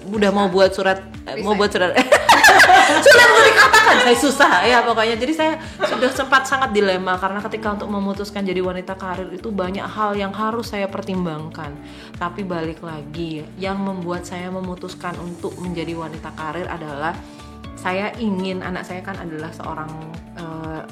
[0.10, 1.46] udah mau buat surat Bisa.
[1.46, 1.94] mau buat surat.
[3.06, 5.16] Sulit untuk dikatakan saya susah ya pokoknya.
[5.16, 5.54] Jadi saya
[5.86, 10.34] sudah sempat sangat dilema karena ketika untuk memutuskan jadi wanita karir itu banyak hal yang
[10.34, 11.78] harus saya pertimbangkan.
[12.18, 17.14] Tapi balik lagi yang membuat saya memutuskan untuk menjadi wanita karir adalah
[17.78, 19.92] saya ingin anak saya kan adalah seorang
[20.36, 20.84] uh,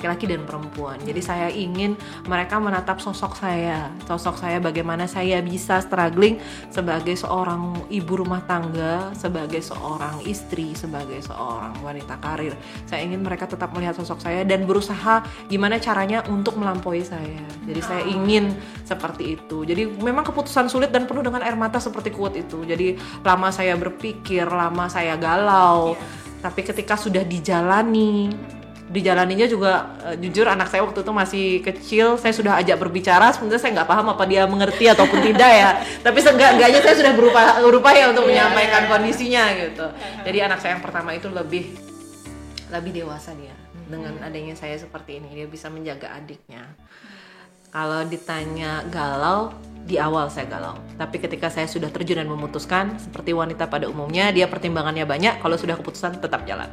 [0.00, 0.96] laki-laki dan perempuan.
[1.04, 1.92] Jadi saya ingin
[2.24, 6.40] mereka menatap sosok saya, sosok saya bagaimana saya bisa struggling
[6.72, 12.56] sebagai seorang ibu rumah tangga, sebagai seorang istri, sebagai seorang wanita karir.
[12.88, 15.20] Saya ingin mereka tetap melihat sosok saya dan berusaha
[15.52, 17.44] gimana caranya untuk melampaui saya.
[17.68, 18.56] Jadi saya ingin
[18.88, 19.68] seperti itu.
[19.68, 22.64] Jadi memang keputusan sulit dan penuh dengan air mata seperti kuat itu.
[22.64, 25.92] Jadi lama saya berpikir, lama saya galau.
[25.92, 26.20] Yeah.
[26.40, 28.32] Tapi ketika sudah dijalani,
[28.90, 33.62] dijalaninya juga uh, jujur anak saya waktu itu masih kecil saya sudah ajak berbicara sebenarnya
[33.62, 35.70] saya nggak paham apa dia mengerti ataupun tidak ya.
[36.06, 38.90] Tapi seenggak-enggaknya saya sudah berupa berupaya untuk yeah, menyampaikan yeah.
[38.90, 39.86] kondisinya gitu.
[40.26, 41.70] Jadi anak saya yang pertama itu lebih
[42.74, 43.54] lebih dewasa dia
[43.86, 45.38] dengan adanya saya seperti ini.
[45.38, 46.66] Dia bisa menjaga adiknya.
[47.70, 49.54] Kalau ditanya galau
[49.86, 50.74] di awal saya galau.
[50.98, 55.54] Tapi ketika saya sudah terjun dan memutuskan seperti wanita pada umumnya dia pertimbangannya banyak kalau
[55.54, 56.66] sudah keputusan tetap jalan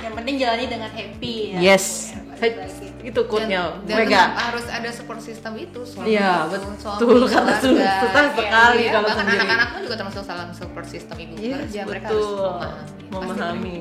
[0.00, 1.74] yang penting jalani dengan happy ya.
[1.74, 2.14] Yes.
[2.44, 2.68] Ya,
[3.04, 7.24] itu quote-nya dan, dan harus ada support system itu suami iya betul.
[7.32, 11.68] karena susah sekali ya, kalau bahkan anak-anak pun juga termasuk salah support system ibu yes,
[11.68, 11.80] kerja.
[11.84, 12.48] Mereka betul.
[12.48, 12.76] harus
[13.12, 13.76] memahami,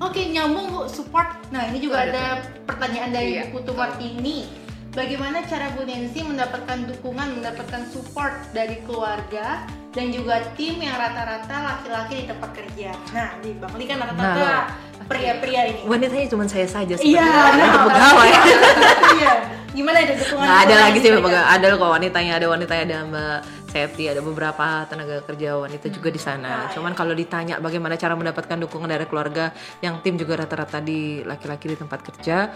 [0.00, 1.28] Oke, nyambung Bu, support.
[1.52, 3.52] Nah, ini juga ada pertanyaan dari iya.
[3.52, 4.48] Bu Martini.
[4.90, 9.62] Bagaimana cara Bu Nancy mendapatkan dukungan, mendapatkan support dari keluarga
[9.94, 12.90] dan juga tim yang rata-rata laki-laki di tempat kerja?
[13.14, 15.86] Nah, di Bang Li kan rata-rata nah, pria-pria ini.
[15.86, 18.30] Wanitanya cuma saya saja iya untuk pegawai.
[19.20, 19.34] Iya.
[19.70, 21.46] Gimana ada dukungan nggak ada lagi sih pegawai.
[21.54, 23.38] Ada kok wanitanya ada wanitanya ada mbak
[23.70, 26.66] safety ada beberapa tenaga kerja wanita juga di sana.
[26.74, 31.70] Cuman kalau ditanya bagaimana cara mendapatkan dukungan dari keluarga yang tim juga rata-rata di laki-laki
[31.70, 32.50] di tempat kerja,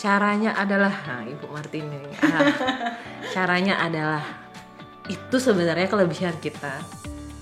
[0.00, 2.00] caranya adalah nah Ibu Martini.
[2.24, 2.48] Ah,
[3.36, 4.24] caranya adalah
[5.06, 6.82] itu sebenarnya kelebihan kita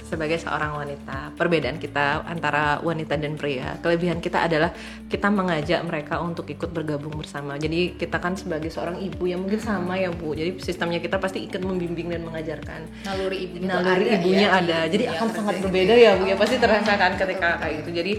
[0.04, 1.32] sebagai seorang wanita.
[1.34, 4.70] Perbedaan kita antara wanita dan pria, kelebihan kita adalah
[5.08, 7.56] kita mengajak mereka untuk ikut bergabung bersama.
[7.56, 10.36] Jadi kita kan sebagai seorang ibu yang mungkin sama ya Bu.
[10.36, 12.86] Jadi sistemnya kita pasti ikut membimbing dan mengajarkan.
[13.08, 14.78] naluri ibunya Naluri ada ibunya ya, ada.
[14.84, 16.36] di Jadi dunia akan kerja sangat berbeda ya Bu ya.
[16.36, 17.90] Pasti terasakan ketika kayak gitu.
[17.96, 18.12] Jadi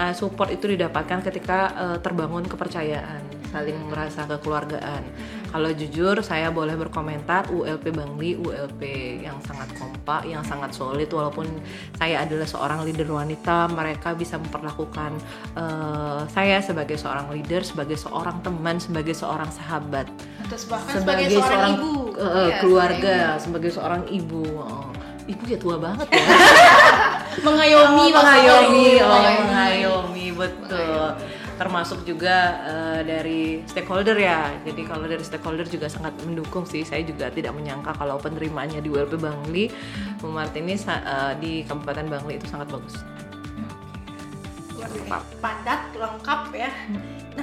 [0.00, 3.20] uh, support itu didapatkan ketika uh, terbangun kepercayaan,
[3.52, 5.02] saling merasa kekeluargaan.
[5.46, 8.82] Kalau jujur saya boleh berkomentar ULP Bangli, ULP
[9.22, 11.46] yang sangat kompak, yang sangat solid walaupun
[11.96, 15.16] saya adalah seorang leader wanita, mereka bisa memperlakukan
[15.56, 20.06] uh, saya sebagai seorang leader, sebagai seorang teman, sebagai seorang sahabat
[20.44, 21.92] Atau bahkan sebagai, seorang, ibu.
[22.14, 24.42] uh, Iya, keluarga, sebagai seorang ibu.
[24.60, 24.90] Oh,
[25.26, 26.22] ibu ya tua banget ya.
[27.46, 29.04] Mengayomi, mengayomi, maksudnya.
[29.04, 31.06] oh, mengayomi betul.
[31.56, 34.52] Termasuk juga uh, dari stakeholder ya.
[34.62, 36.84] Jadi kalau dari stakeholder juga sangat mendukung sih.
[36.84, 39.72] Saya juga tidak menyangka kalau penerimaannya di WLP Bangli,
[40.20, 43.00] Bu Martini uh, di Kabupaten Bangli itu sangat bagus.
[44.76, 45.22] Lengkap.
[45.40, 46.70] Padat, lengkap ya.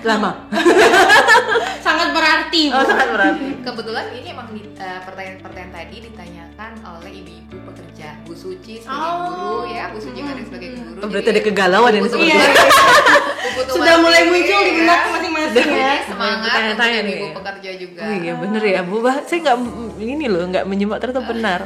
[0.02, 0.32] Lama.
[1.86, 2.62] Sangat berarti.
[2.66, 2.76] Bu.
[2.76, 3.46] Oh, sangat berarti.
[3.60, 9.20] kebetulan ini emang di- eh, pertanyaan-pertanyaan tadi ditanyakan oleh ibu-ibu pekerja Bu Suci sebagai Oh.
[9.30, 12.46] guru ya Bu Suci Garis sebagai guru Oh, berarti ada kegalauan seperti Tuwati- Iya.
[13.70, 14.78] Sudah mulai muncul di ya.
[14.80, 15.94] benak masing-masing ya.
[16.06, 17.18] Semangat untuk Tanya-tanya nih.
[17.20, 19.58] ibu pekerja juga Oh iya bener ya Bu, bah, saya nggak
[20.00, 21.60] ini loh nggak menyimak ternyata benar.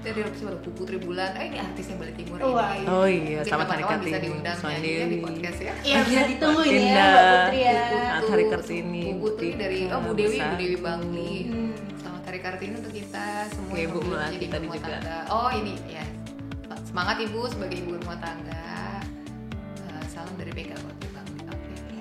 [0.00, 0.58] dari siapa tuh?
[0.66, 3.98] Puput Tribulan eh ini artis yang balik timur Wah, ini Oh iya, sama Hari kapan-kapan
[4.02, 7.10] bisa diundang ya di podcast ya Iya, bisa ditunggu ini ya,
[7.46, 7.69] Putri ya.
[7.70, 10.54] Selamat Hari Kartini, Bu Putri Bu dari oh Bu Dewi, Bu.
[10.56, 11.34] Dewi Bangli.
[11.46, 11.70] Hmm.
[11.96, 14.90] Selamat Hari Kartini untuk kita semua Oke, yang Bu Melati tadi ibu rumah juga.
[14.92, 15.18] tangga.
[15.30, 16.04] Oh ini ya.
[16.82, 18.66] Semangat Ibu sebagai ibu rumah tangga.
[19.86, 20.98] Eh, salam dari BK Kota.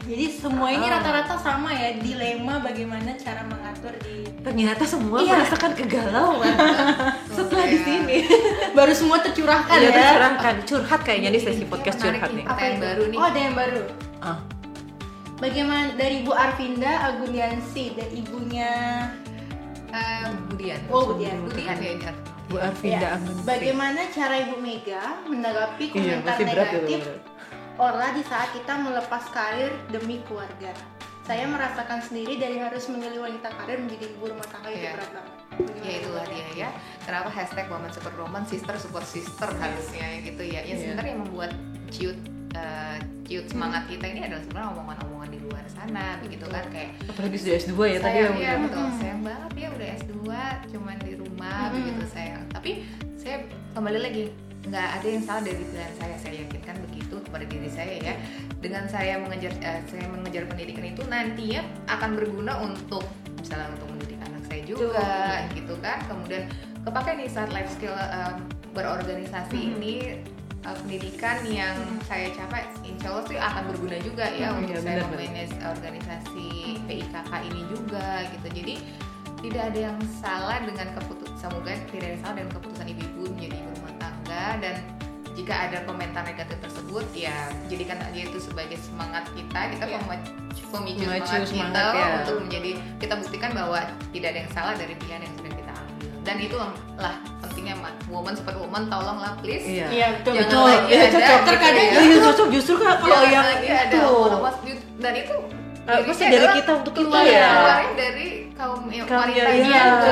[0.02, 0.98] Jadi semua ini Ah.
[0.98, 5.38] rata-rata sama ya dilema bagaimana cara mengatur di Ternyata semua Iya.
[5.38, 6.50] merasakan kegalauan
[7.38, 7.86] setelah di ya.
[7.86, 8.18] sini.
[8.80, 9.94] baru semua tercurahkan Iya ya.
[9.94, 12.42] tercurahkan, curhat kayaknya di sesi Ini podcast curhat nih.
[12.44, 13.18] Apa yang baru nih?
[13.20, 13.82] Oh, ada yang baru.
[14.20, 14.38] Ah,
[15.40, 18.72] Bagaimana dari Bu Arvinda Aguniansi dan ibunya
[19.90, 20.78] Eh, Budian.
[20.94, 21.42] Oh, Budian.
[21.42, 22.14] Budian ya.
[22.46, 23.42] Bu Arvinda Ya, Anggun.
[23.42, 26.74] Bagaimana cara Ibu Mega menanggapi Iya, komentar pasti berat ya.
[26.76, 27.02] negatif.
[27.74, 30.70] Orla di saat kita melepas karir demi keluarga?
[31.24, 34.92] Saya merasakan sendiri dari harus memilih wanita karir menjadi ibu rumah tangga itu Iya.
[34.94, 35.34] berat banget.
[35.80, 36.70] Ya itulah dia ya
[37.02, 40.76] kenapa hashtag woman super woman sister support sister harusnya ya gitu ya ya Iya.
[40.80, 41.52] sebenarnya membuat
[41.90, 42.18] ciut
[42.52, 47.36] eh, ciut semangat kita ini adalah sebenarnya omongan-omongan di luar sana begitu kan kayak Apalagi
[47.38, 48.42] sudah S2 ya tadi sayang ya.
[48.42, 48.64] ya Bu.
[48.66, 48.98] betul Hmm.
[48.98, 50.18] sayang banget ya udah S2
[50.68, 51.74] cuman di rumah Hmm.
[51.76, 52.72] begitu sayang tapi
[53.16, 53.38] saya
[53.72, 54.24] kembali lagi
[54.62, 58.14] nggak ada yang salah dari pilihan saya saya yakinkan begitu kepada diri saya ya
[58.58, 64.20] dengan saya mengejar eh, saya mengejar pendidikan itu nantinya akan berguna untuk misalnya untuk mendidik
[64.20, 65.08] anak saya juga
[65.54, 66.44] gitu kan kemudian
[66.82, 68.36] kepake nih saat life skill eh,
[68.74, 69.74] berorganisasi Hmm.
[69.78, 69.96] ini
[70.60, 74.84] eh, pendidikan yang saya capai insya Allah sih akan berguna juga ya Hmm, untuk iya,
[74.84, 76.50] saya memanage organisasi
[76.84, 78.76] PIKK ini juga gitu jadi
[79.40, 83.56] tidak ada yang salah dengan keputusan semoga tidak ada yang salah dengan keputusan ibu-ibu menjadi
[83.56, 84.76] ibu rumah tangga dan
[85.32, 87.32] jika ada komentar negatif tersebut ya
[87.72, 89.98] jadikan aja itu sebagai semangat kita kita Iya.
[90.04, 90.32] pemacu,
[90.68, 92.08] pemicu Memacu semangat, semangat, kita ya.
[92.20, 93.80] untuk menjadi kita buktikan bahwa
[94.12, 95.52] tidak ada yang salah dari pilihan yang sudah
[96.22, 96.56] dan itu
[96.96, 97.90] lah pentingnya Ma.
[98.08, 99.88] woman super woman tolonglah please Iya.
[99.90, 100.66] Iya, betul Jangan betul.
[100.66, 101.30] lagi Iya, ada cocok.
[101.32, 101.92] gitu Terkadang ya.
[101.92, 104.00] Oh iya cocok justru kan kalau Jangan yang itu
[104.98, 105.36] dan itu
[105.82, 107.48] Ah, dirinya pasti dari kita untuk keluar ya.
[107.50, 109.82] keluarnya dari kaum wanita iya.
[109.90, 110.10] gitu.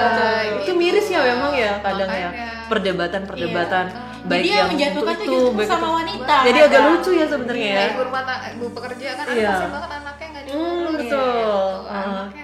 [0.58, 2.30] Itu miris ya memang ya kadang ya.
[2.68, 4.01] Perdebatan-perdebatan Iya.
[4.24, 6.36] baik Jadi yang menjatuhkan itu, justru baik sama itu- wanita.
[6.41, 6.89] Jadi agak kadang.
[6.91, 7.78] lucu ya sebenarnya ya.
[7.78, 9.47] Iya, ibu rumah tangga, ibu pekerja kan Iya.
[9.47, 10.97] kasihan banget anaknya nggak Hmm, diurus betul.
[10.97, 11.53] gitu.
[11.88, 12.01] Ah.
[12.01, 12.43] anaknya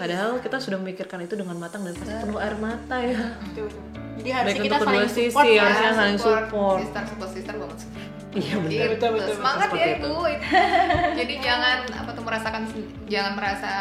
[0.00, 3.20] Padahal kita sudah memikirkan itu dengan matang dan pasti penuh air mata ya.
[3.44, 3.82] Betul, betul.
[4.16, 5.60] Jadi harusnya Baik kita saling sisi, support ya.
[5.62, 6.78] harusnya saling support.
[6.78, 7.78] sister support sister banget
[8.30, 8.70] Iya benar.
[8.70, 8.88] Gitu.
[8.94, 9.80] betul, betul, semangat betul.
[9.80, 10.14] ya ibu
[11.18, 12.62] jadi jangan apa tuh merasakan
[13.06, 13.72] jangan merasa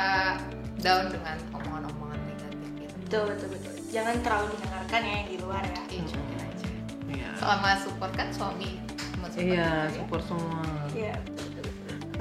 [0.79, 3.73] down dengan omongan-omongan negatif gitu Betul, betul, betul.
[3.89, 5.81] Jangan terlalu didengarkan ya yang di luar ya.
[5.83, 6.69] Aja
[7.09, 7.29] Iya.
[7.35, 8.69] selama support kan suami
[9.17, 9.93] mensupport Iya, ya.
[9.93, 10.61] support semua.
[10.91, 11.13] Iya.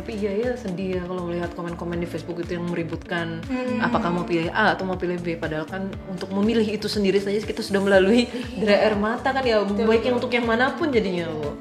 [0.08, 3.76] Tapi iya ya sedih ya kalau melihat komen-komen di Facebook itu yang meributkan Hmm.
[3.84, 7.36] apakah mau pilih A atau mau pilih B padahal kan untuk memilih itu sendiri saja
[7.36, 8.24] kita sudah melalui
[8.56, 11.52] dari air mata kan ya baik yang untuk yang mana pun jadinya Bu.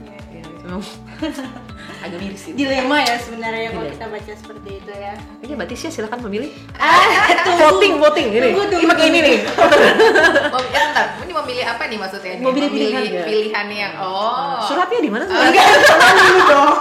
[0.00, 0.16] Iya.
[0.32, 0.80] Ya, itu memang
[2.08, 2.52] agak miris sih.
[2.56, 5.12] dilema ya sebenarnya kalau kita baca seperti itu ya
[5.44, 6.56] Oke, Mbak Tisha silakan memilih.
[6.80, 7.04] ah.
[7.60, 8.48] Voting, voting ini.
[8.50, 9.38] Tunggu, tunggu, Ini ini nih.
[10.52, 12.32] Mau, bentar, ini memilih apa nih maksudnya?
[12.40, 13.24] Memilih Memilih pilihan, ya.
[13.28, 14.64] pilihan yang oh.
[14.64, 15.24] Suratnya di mana?
[15.28, 15.64] enggak
[16.48, 16.72] dong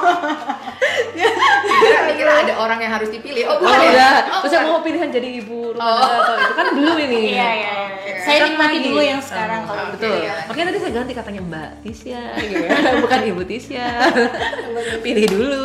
[1.13, 3.43] Dikira, dikira ada orang yang harus dipilih.
[3.45, 3.89] Oh, Oh, bukan ya?
[3.89, 4.19] enggak.
[4.25, 5.97] Oh, Terus yang mau pilihan jadi ibu rumah Oh.
[5.97, 7.21] tangga atau itu kan belum ini.
[7.29, 8.15] iya iya iya.
[8.21, 10.15] saya nikmati dulu yang sekarang Ah, kalau betul.
[10.17, 10.35] iya.
[10.45, 12.69] Makanya tadi saya ganti katanya Mbak Tisha, gitu ya.
[13.03, 13.87] bukan Ibu Tisha.
[14.99, 15.63] Pilih dulu.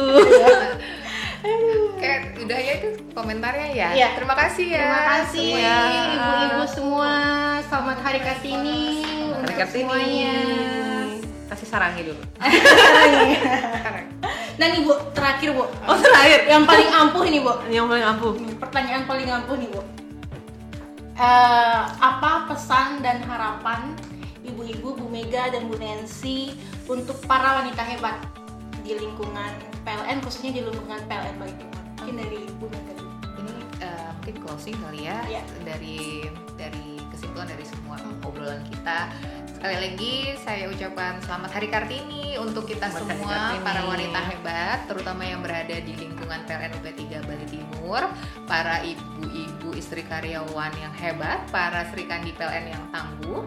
[1.89, 3.89] Oke, udah ya itu komentarnya ya.
[3.93, 4.09] Iya.
[4.13, 4.83] Terima kasih ya.
[4.83, 6.15] Terima kasih semua.
[6.15, 7.13] ibu-ibu semua.
[7.65, 8.83] Selamat Hari Kartini
[9.37, 9.83] Hari Kartini.
[9.83, 10.35] semuanya.
[11.49, 12.23] Kasih sarangi dulu.
[13.73, 14.07] Sekarang.
[14.59, 16.45] Dan ibu terakhir bu, Oh terakhir.
[16.45, 17.55] yang paling ampuh ini bu.
[17.69, 18.33] Yang paling ampuh.
[18.59, 19.81] Pertanyaan paling ampuh nih bu.
[21.15, 23.95] Eh, apa pesan dan harapan
[24.43, 26.55] ibu-ibu Bu Mega dan Bu Nancy
[26.87, 28.23] untuk para wanita hebat
[28.81, 29.51] di lingkungan
[29.83, 31.85] PLN khususnya di lingkungan PLN Baikengan?
[31.97, 32.95] Mungkin dari Bu Mega.
[33.35, 35.43] Ini eh, mungkin closing kali ya Iya.
[35.65, 36.23] dari
[36.55, 39.11] dari kesimpulan dari semua obrolan kita.
[39.59, 45.27] Sekali lagi saya ucapkan selamat Hari Kartini untuk kita Selamat semua para wanita hebat, terutama
[45.27, 48.07] yang berada di lingkungan PLN UP3 Bali Timur,
[48.47, 53.43] para ibu-ibu istri karyawan yang hebat, para serikandi PLN yang tangguh.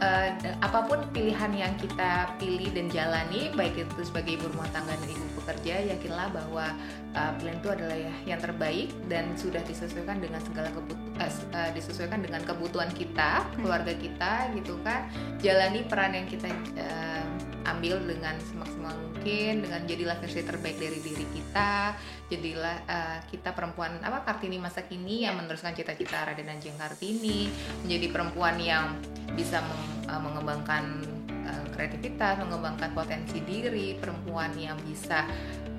[0.00, 4.64] Eh, dan apa pun pilihan yang kita pilih dan jalani, baik itu sebagai ibu rumah
[4.72, 6.72] tangga dan ibu pekerja, yakinlah bahwa
[7.12, 11.28] uh, pilihan itu adalah ya yang terbaik dan sudah disesuaikan dengan segala kebutuhan
[11.76, 15.04] disesuaikan dengan kebutuhan kita keluarga kita gitu kan.
[15.44, 16.48] Jalani peran yang kita
[16.80, 17.24] uh,
[17.68, 21.92] ambil dengan semaksimal mungkin dengan jadilah versi terbaik dari diri kita
[22.32, 27.52] jadilah uh, kita perempuan apa kartini masa kini yang meneruskan cita-cita Raden Anjing Kartini
[27.84, 28.96] menjadi perempuan yang
[29.36, 31.04] bisa meng- uh, mengembangkan
[31.44, 35.28] uh, kreativitas mengembangkan potensi diri perempuan yang bisa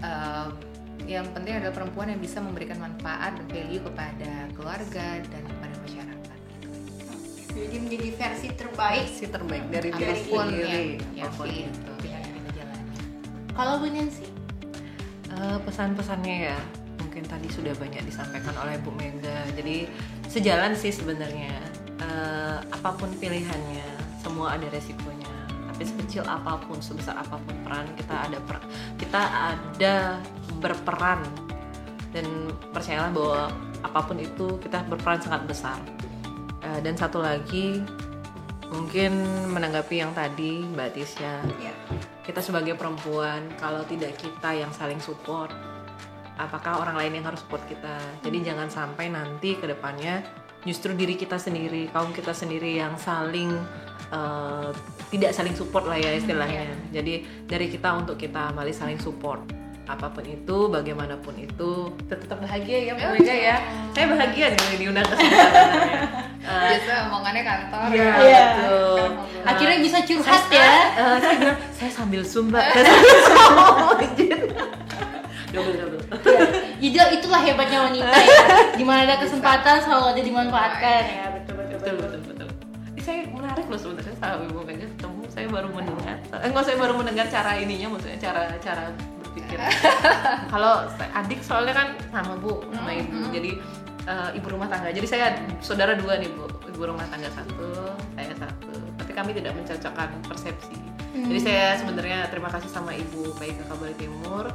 [0.06, 0.54] uh,
[1.10, 6.38] yang penting adalah perempuan yang bisa memberikan manfaat dan value kepada keluarga dan kepada masyarakat.
[7.58, 9.06] Jadi menjadi versi terbaik.
[9.10, 10.86] Si terbaik dari diri sendiri.
[11.18, 11.50] yang, yang Apa pun
[13.52, 14.28] Kalau Bu Nancy,
[15.32, 16.58] Eh, pesan-pesannya ya
[17.00, 19.48] mungkin tadi sudah banyak disampaikan oleh Bu Mega.
[19.56, 19.88] Jadi
[20.28, 21.56] sejalan sih sebenarnya.
[22.04, 23.88] Eh, apa pun pilihannya
[24.20, 25.32] semua ada resikonya.
[25.72, 28.68] Tapi sekecil apa pun sebesar apa pun peran kita ada per-
[29.00, 29.22] kita
[29.56, 30.20] ada
[30.60, 31.24] berperan.
[32.12, 33.42] Dan percayalah bahwa
[33.82, 35.80] apa pun itu kita berperan sangat besar.
[36.60, 37.80] Eh, dan satu lagi
[38.68, 39.16] mungkin
[39.48, 41.74] menanggapi yang tadi Mbak Tisha ya.
[42.22, 45.50] Kita sebagai perempuan kalau tidak kita yang saling support
[46.42, 48.02] apakah orang lain yang harus support kita?
[48.26, 50.26] Jadi jangan sampai nanti ke depannya
[50.66, 53.54] justru diri kita sendiri kaum kita sendiri yang saling
[54.10, 54.70] eh,
[55.14, 56.66] tidak saling support lah ya istilahnya.
[56.90, 61.72] Jadi dari kita untuk kita malah saling support apa pun itu bagaimanapun itu
[62.06, 63.58] tetap bahagia ya Bu Mega ya
[63.92, 65.36] saya bahagia nih diundang ke sini
[66.42, 67.94] Eh, Biasa omongannya kantor.
[67.94, 68.44] Iya, Iya.
[68.58, 69.06] betul.
[69.54, 70.74] Akhirnya bisa curhat ya.
[70.98, 73.66] Eh, saya bilang saya sambil sumba saya sambil sumba
[75.54, 76.02] double double
[76.82, 78.38] Jadi itulah hebatnya wanita ya.
[78.74, 81.26] Di mana ada kesempatan selalu ada dimanfaatkan ya.
[81.38, 82.10] Betul betul betul betul.
[82.10, 82.48] betul betul
[82.90, 86.78] Ini saya menarik loh sebenarnya sama ibu Mega ketemu saya baru mendengar eh, enggak saya
[86.82, 88.84] baru mendengar cara ininya maksudnya cara cara
[89.32, 89.64] berpikir
[90.54, 90.84] kalau
[91.16, 93.32] adik soalnya kan sama bu sama ibu.
[93.32, 93.52] jadi
[94.12, 94.92] eh, ibu rumah tangga.
[94.92, 96.52] Jadi saya saudara dua nih bu.
[96.68, 98.76] Ibu rumah tangga satu saya satu.
[99.00, 100.76] Tapi kami tidak mencocokkan persepsi.
[101.12, 104.52] Jadi saya sebenarnya terima kasih sama ibu PIK Kabel Timur.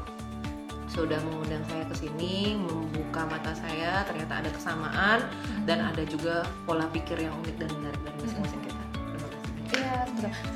[0.89, 5.19] Sudah mengundang saya ke sini, membuka mata saya, ternyata ada kesamaan
[5.69, 8.83] dan ada juga pola pikir yang unik dan menarik dari masing-masing kita.
[8.97, 9.53] Terima kasih.
[9.77, 9.97] Iya,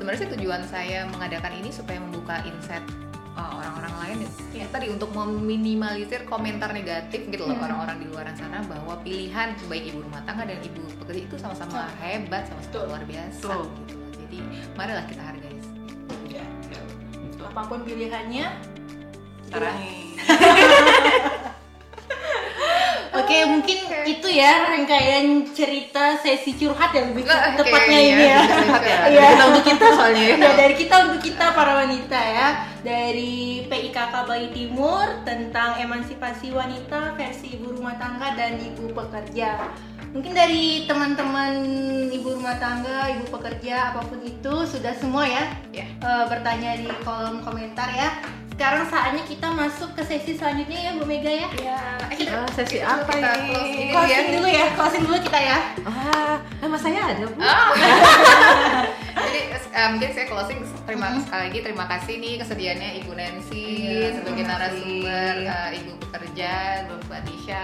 [0.00, 4.18] sebenarnya tujuan saya mengadakan ini supaya membuka insight uh, orang-orang lain
[4.50, 7.66] ya tadi untuk meminimalisir komentar negatif gitu loh Hmm.
[7.70, 11.86] orang-orang di luar sana bahwa pilihan baik ibu rumah tangga dan ibu pekerja itu sama-sama
[11.98, 12.84] hebat, sama-sama Betul.
[12.90, 13.62] luar biasa Betul.
[13.82, 13.94] gitu.
[14.20, 14.36] Jadi
[14.74, 15.56] marilah kita hargai.
[16.30, 16.44] Ya.
[17.50, 18.46] Apa pun pilihannya.
[19.50, 19.94] Sarangi.
[23.10, 28.38] Oke, mungkin itu ya rangkaian cerita sesi curhat yang lebih Oke, tepatnya iya, ini ya.
[28.38, 28.98] Ya.
[29.10, 29.22] Iya.
[29.34, 30.36] Kita untuk kita soalnya ya.
[30.38, 32.48] Ya, dari kita untuk kita para wanita ya
[32.80, 39.58] dari PIKK Bali Timur tentang emansipasi wanita versi ibu rumah tangga dan ibu pekerja.
[40.10, 41.62] Mungkin dari teman-teman
[42.10, 45.86] ibu rumah tangga, ibu pekerja apa pun itu sudah semua ya Ya.
[45.86, 48.10] eh, bertanya di kolom komentar ya.
[48.60, 51.48] Sekarang saatnya kita masuk ke sesi selanjutnya ya Bu Mega ya.
[51.56, 51.80] Ya,
[52.28, 53.48] Ah, sesi Itu apa kita ini?
[53.48, 54.34] close ini Closing ya.
[54.36, 55.58] dulu ya, closing dulu kita ya.
[55.80, 57.40] Ah, nama saya ada bu.
[57.40, 57.68] Oh.
[59.24, 63.64] Jadi eh, mungkin saya closing terima sekali lagi terima kasih nih kesediaannya Ibu Nancy
[63.96, 66.52] Iya, sebagai narasumber eh, Ibu bekerja
[66.84, 67.62] Bapak Tisha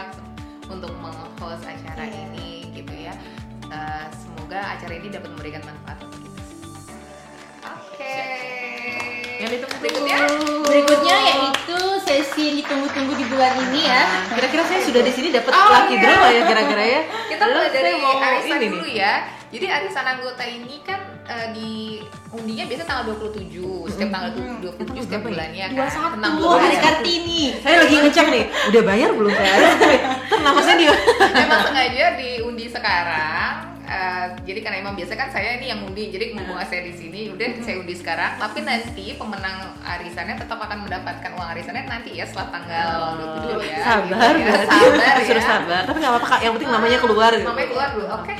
[0.64, 2.24] untuk meng-host acara Iya.
[2.32, 3.12] ini gitu ya.
[3.68, 6.42] Eh, semoga acara ini dapat memberikan manfaat untuk kita.
[7.68, 8.16] Oke.
[9.36, 10.16] Yang ditunggu Berikutnya
[10.62, 14.02] Berikutnya yaitu sesi yang ditunggu-tunggu di bulan ini ya.
[14.30, 16.02] Kira-kira saya sudah di sini dapat Oh, lucky iya.
[16.02, 17.00] draw ya kira-kira ya?
[17.26, 18.94] kita Lalu mulai dari arisan ini dulu nih.
[18.96, 19.14] ya.
[19.46, 21.70] Jadi arisan anggota ini kan eh, di
[22.30, 23.46] undinya biasa tanggal 27,
[23.88, 24.66] setiap tanggal 27
[24.98, 25.22] setiap berapa ya?
[25.22, 26.10] bulannya Dua kan.
[26.12, 26.76] Tentang hari.
[26.76, 27.42] Kartini.
[27.60, 29.56] Saya lagi ngecek nih, udah bayar belum saya?
[30.26, 30.92] Terus nama saya dia.
[31.30, 33.52] Memang sengaja diundi sekarang.
[33.86, 37.30] Eh, jadi karena emang biasa kan saya ini yang undi, jadi mumpung saya di sini,
[37.30, 38.36] udah saya undi sekarang.
[38.36, 42.88] Tapi nanti pemenang arisannya tetap akan mendapatkan uang arisannya nanti ya setelah tanggal
[43.56, 43.78] 27 ya.
[43.80, 44.46] Sabar, gitu ya.
[44.50, 44.76] berarti.
[44.76, 45.14] Sabar ya.
[45.22, 45.82] Disuruh sabar.
[45.86, 47.30] Tapi nggak apa-apa yang penting namanya keluar.
[47.32, 47.46] gitu.
[47.46, 48.06] Namanya keluar dulu.
[48.20, 48.34] Oke.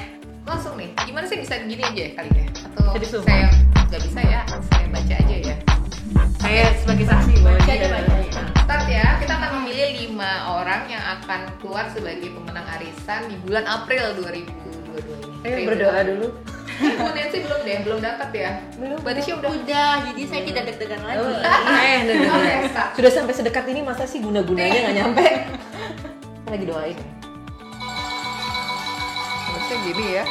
[0.46, 0.90] Langsung nih.
[1.02, 2.46] Gimana sih bisa gini aja ya kali ya?
[2.66, 3.24] Atau Jadi suruh.
[3.26, 3.46] saya
[3.86, 4.40] nggak bisa ya?
[4.46, 5.54] Saya baca aja ya.
[6.36, 8.42] Saya sebagai saksi Baca aja, baca aja.
[8.62, 9.06] Start ya.
[9.18, 14.46] Kita akan memilih lima orang yang akan keluar sebagai pemenang arisan di bulan April 2022
[15.26, 15.35] ini.
[15.46, 16.28] Ayo berdoa dulu.
[16.76, 18.50] Ibu Nancy belum deh, belum dapat ya?
[18.76, 18.98] Belum.
[19.00, 19.48] Berarti sih udah.
[19.48, 21.22] Udah, jadi saya tidak deg-degan lagi.
[21.22, 22.60] Oh, eh, nah, nah, Oke, nah.
[22.68, 22.90] start.
[22.98, 25.26] Sudah sampai sedekat ini masa sih guna-gunanya nggak nyampe?
[26.52, 26.98] Lagi doain.
[29.46, 30.24] Harusnya gini ya.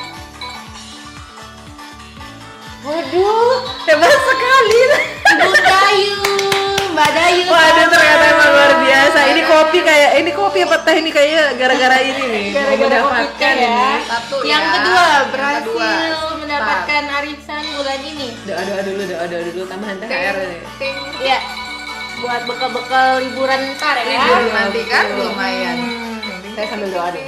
[2.85, 3.55] Waduh,
[3.89, 4.79] Hebat sekali.
[5.25, 6.21] Ibu Dayu,
[6.95, 7.43] Mbak Dayu.
[7.45, 9.19] Waduh ternyata emang luar biasa.
[9.27, 12.45] Ini kopi kayak ini kopi apa teh ini kayaknya gara-gara ini nih.
[12.55, 13.67] Gara-gara mendapatkan ya.
[13.67, 14.07] ini.
[14.07, 14.71] Satu Yang ya.
[14.73, 15.91] kedua Yang berhasil kedua.
[16.39, 18.27] mendapatkan arisan bulan ini.
[18.47, 19.95] Doa doa dulu doa doa dulu tambahan.
[19.99, 20.37] THR
[20.79, 20.95] ting.
[21.19, 21.39] Iya.
[22.15, 24.07] Buat bekal-bekal liburan ntar ya.
[24.07, 25.75] Liburan nanti kan lumayan.
[25.75, 26.55] Hmm.
[26.55, 27.25] Saya sambil doa nih.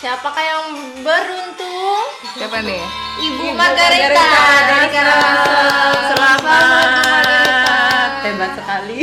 [0.00, 0.64] Siapakah yang
[1.04, 2.08] beruntung?
[2.32, 2.80] Siapa nih?
[3.20, 4.64] Ibu Ibu Margareta Margareta.
[4.64, 5.36] dari Karawang.
[6.08, 6.40] Selamat.
[6.40, 7.29] Margareta.
[8.50, 8.98] Hebat sekali.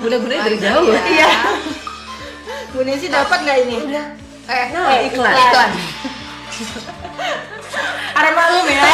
[0.00, 0.88] Guna-gunanya dari jauh.
[0.88, 1.02] ya.
[1.04, 1.28] Iya.
[2.72, 3.76] Bu Nancy dapat nggak ini?
[4.44, 5.30] Eh, Nah, Eh, iklan.
[5.30, 5.70] iklan.
[8.14, 8.86] Ada maklum ya.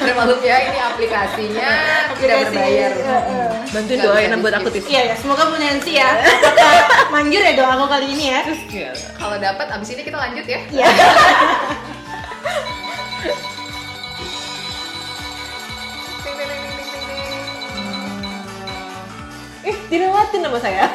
[0.00, 1.70] Udah maklum ya, ini aplikasinya
[2.16, 2.90] tidak Aplikasi, berbayar.
[2.90, 3.46] iya, iya.
[3.68, 4.84] Bantuin doain buat aku tis.
[4.88, 6.10] Iya ya, semoga Bu Nancy ya.
[6.16, 6.72] Apakah
[7.12, 8.40] manjur ya doa aku kali ini ya?
[9.14, 10.60] Kalau dapat, abis ini kita lanjut ya.
[10.72, 10.86] Iya.
[20.54, 20.86] nama saya.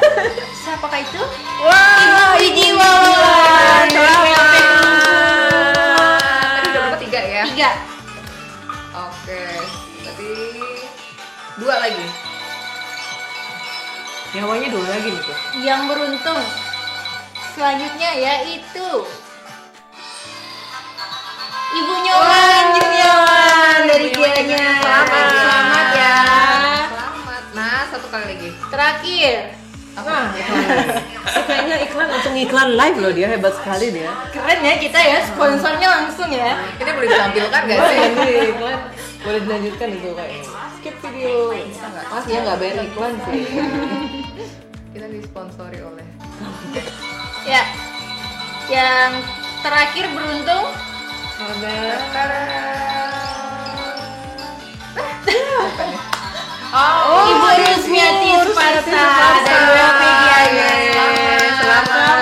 [0.56, 1.20] Siapakah itu?
[1.68, 3.92] Wah, Ibu Widi Wawan.
[3.92, 4.40] Selamat.
[6.56, 7.44] Tadi udah berapa tiga ya?
[7.52, 7.70] Tiga.
[8.96, 9.44] Oke,
[10.00, 10.32] berarti
[11.60, 12.08] dua lagi.
[14.32, 15.38] Nyawanya dua lagi nih tuh.
[15.60, 16.40] Yang beruntung
[17.52, 18.88] selanjutnya yaitu
[21.76, 24.72] Ibu Nyoman, Ibu Nyoman dari Ibu Nyoman Gianya.
[24.80, 25.12] Selamat.
[25.12, 25.28] Ya.
[25.36, 25.79] Selamat.
[28.10, 28.50] Satu kali lagi.
[28.74, 29.54] Terakhir,
[29.94, 30.10] Apa?
[30.10, 30.34] Nah,
[31.46, 34.10] kayaknya iklan langsung iklan live loh dia hebat sekali dia.
[34.34, 36.58] keren ya kita ya sponsornya langsung ya.
[36.82, 38.02] Ini boleh ditampilkan gak sih?
[38.02, 38.80] ini iklan
[39.22, 40.42] boleh dilanjutkan itu kayaknya.
[40.82, 41.54] Skip video.
[42.10, 43.46] Mas dia nggak bayar iklan sih.
[44.90, 46.08] Kita disponsori oleh
[47.46, 47.62] Ya.
[48.74, 49.22] Yang
[49.62, 50.66] terakhir beruntung
[56.70, 58.86] Oh, Ibu Rusmiati Suparsa
[59.42, 60.70] dari WP Gianya.
[61.58, 62.18] Selamat.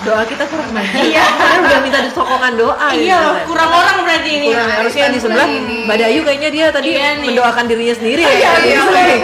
[0.00, 1.06] Doa kita kurang banyak.
[1.06, 1.22] Iya.
[1.22, 2.88] Karena udah minta disokongan doa.
[2.90, 3.46] Iya, gitu.
[3.46, 4.48] kurang orang berarti ini.
[4.50, 5.86] Kurang harusnya yang di sebelah Ini.
[5.86, 8.32] Mbak Dayu kayaknya dia tadi Iya mendoakan dirinya sendiri ya.
[8.32, 8.68] iya, Jadi,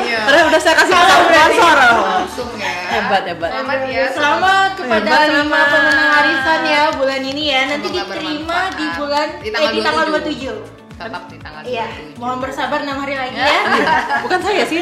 [0.07, 0.19] iya.
[0.23, 1.57] Karena udah saya kasih pesan berarti.
[1.59, 1.77] sponsor.
[2.07, 2.71] langsung ya.
[2.87, 3.51] Hebat hebat.
[3.51, 4.05] Selamat ya.
[4.15, 5.67] Selamat kepada Hebat, lima selamat.
[5.75, 7.61] pemenang arisan ya bulan ini ya.
[7.67, 10.55] Nanti diterima di bulan Di tanggal eh, di tanggal 27.
[10.55, 10.86] 27.
[10.97, 11.87] Tetap di tanggal Iya,
[12.17, 12.21] 27.
[12.21, 13.61] mohon bersabar 6 hari lagi ya.
[14.25, 14.81] Bukan saya sih.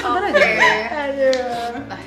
[0.00, 0.32] Sabar aja.
[0.32, 0.50] Oke.
[0.88, 1.72] Aduh.
[1.86, 2.00] Nah.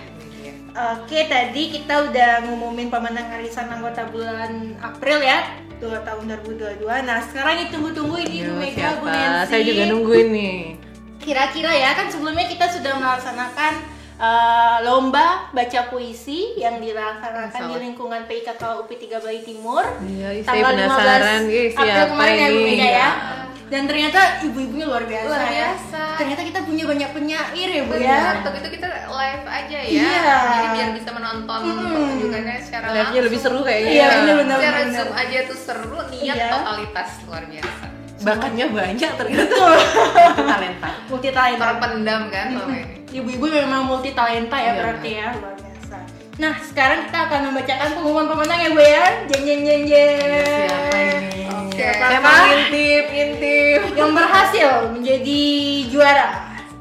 [0.76, 5.48] Oke, tadi kita udah ngumumin pemenang arisan anggota bulan April ya.
[5.80, 6.84] Dua tahun 2022.
[6.84, 9.08] Nah, sekarang yang tunggu-tunggu ini Yo, Bu Mega, Bu?
[9.08, 9.48] Nancy.
[9.52, 10.56] Saya juga nungguin nih.
[11.22, 13.74] Kira-kira ya, kan sebelumnya kita sudah melaksanakan
[14.18, 19.84] eh, lomba baca puisi yang dilaksanakan di lingkungan PIKK UPI 3 Bali Timur.
[20.02, 23.10] Iya, saya tanggal penasaran 15 guys April kemarin ya Bu ya.
[23.66, 25.50] Dan ternyata ibu-ibunya luar biasa, Luar ya.
[25.50, 26.02] biasa.
[26.22, 28.22] Ternyata kita punya banyak penyair ya Bu ya.
[28.46, 29.90] begitu kita live aja ya.
[29.90, 30.38] Iya.
[30.46, 31.82] Jadi biar bisa menonton Mm-mm.
[31.82, 33.26] pertunjukannya secara Live-nya langsung.
[33.26, 33.90] lebih seru kayaknya.
[33.92, 34.58] Iya, bener-bener.
[34.62, 34.96] Secara bener.
[34.96, 36.48] Zoom aja tuh seru, niat Iya.
[36.52, 37.86] totalitas luar biasa.
[38.22, 39.56] Bakatnya banyak ternyata.
[40.40, 40.90] talenta.
[41.10, 41.66] Multi talenta.
[41.66, 42.96] Terpendam kan selama ini.
[43.16, 45.98] Ibu-ibu memang multi talenta ya Iya, berarti ya luar biasa.
[46.36, 49.06] Nah sekarang kita akan membacakan pengumuman pemenang ya Bu ya.
[49.32, 50.20] Jeng jeng jeng jeng.
[50.68, 51.42] Siapa ini?
[51.48, 53.80] Oke, Saya Siapakah mau ngintip, ngintip.
[53.96, 55.42] yang berhasil menjadi
[55.88, 56.28] juara?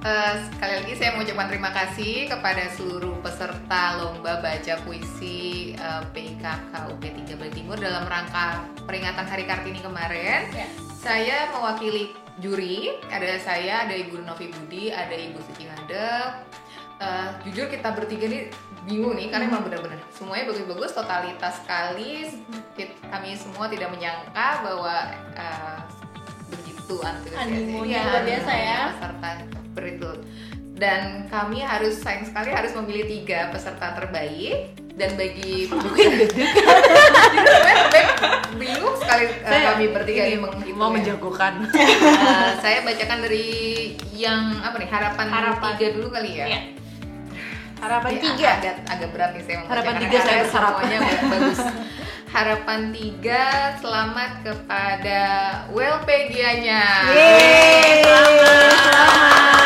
[0.04, 6.02] Eh, sekali lagi saya mau ucapkan terima kasih kepada seluruh peserta lomba baca puisi eh,
[6.12, 6.44] PIKK
[6.92, 10.50] UP3 Bali Timur dalam rangka peringatan Hari Kartini kemarin.
[10.52, 10.66] Ya.
[11.04, 16.48] Saya mewakili juri, ada saya, ada Ibu Novi Budi, ada Ibu Suci Ngadep.
[16.96, 18.48] Eh, jujur kita bertiga nih
[18.88, 20.96] bingung nih karena emang benar-benar semuanya bagus-bagus.
[20.96, 22.32] Totalitas sekali
[23.12, 25.78] kami semua tidak menyangka bahwa eh,
[26.48, 27.84] begitu antusiasnya.
[27.84, 28.78] Iya, luar biasa ya.
[28.96, 29.28] peserta
[29.76, 30.10] begitu
[30.74, 35.66] dan kami harus sayang sekali harus memilih tiga peserta terbaik dan bagi
[38.54, 40.94] bingung sekali eh, Saya kami bertiga ini ini menghitung mau ya.
[40.94, 41.54] menjagokan.
[41.68, 43.48] Eh, saya bacakan dari
[44.12, 45.70] yang apa nih harapan, Harapan.
[45.74, 46.46] tiga dulu kali ya.
[46.46, 46.60] Iya.
[47.76, 48.48] Harapan Ya, tiga.
[48.56, 50.72] agak agak berat nih saya Harapan tiga saya berharap.
[50.74, 51.60] semuanya bagus.
[52.34, 53.42] Harapan tiga
[53.78, 55.22] selamat kepada
[55.70, 56.82] Welpegianya.
[57.10, 58.78] Yeay, Selamat.
[58.80, 59.63] selamat.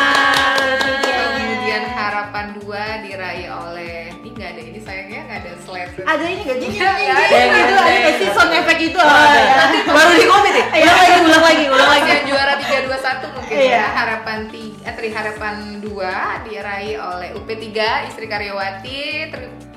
[6.09, 6.57] Ada ini gak?
[6.57, 8.99] Jadi Nggak ini ada, gitu, ada nggak sih sound effect itu?
[8.99, 9.65] Ya.
[9.87, 10.67] Baru di komit ya?
[10.73, 10.89] Iya.
[10.89, 12.09] Ulang lagi, ulang lagi, ulang lagi.
[12.09, 13.73] yang juara 321 mungkin Iya.
[13.75, 17.67] ya harapan tiga eh, teri harapan 2 diraih oleh UP3
[18.09, 19.33] istri karyawati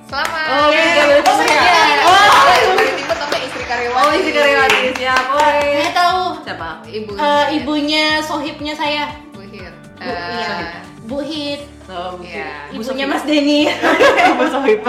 [0.08, 1.60] selamat Oh, tiga berarti oh, saya.
[1.62, 2.00] iya.
[2.04, 2.76] Oh.
[2.94, 4.80] Timur tapi istri karyawati Oh, isi karyawati.
[4.94, 5.68] Siap, woi.
[5.74, 6.70] Saya tahu Siapa?
[6.86, 10.56] ibu eh, ibunya sohibnya saya, Bu Hir Bu, iya.
[11.02, 11.62] Bu Hit,
[11.92, 12.72] Oh, Iya.
[12.72, 13.04] Bu ibunya.
[13.04, 13.68] Mas Denny.
[14.40, 14.80] Bu Sohib.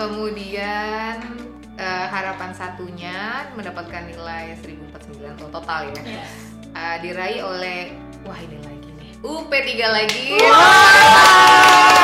[0.00, 1.20] Kemudian
[1.76, 6.00] eh, harapan satunya mendapatkan nilai 1049 oh, total ya.
[6.00, 6.24] Iya.
[6.72, 7.92] Eh, diraih oleh
[8.24, 9.12] wah ini lagi nih.
[9.20, 10.40] UP3 lagi.
[10.40, 11.99] Diborong,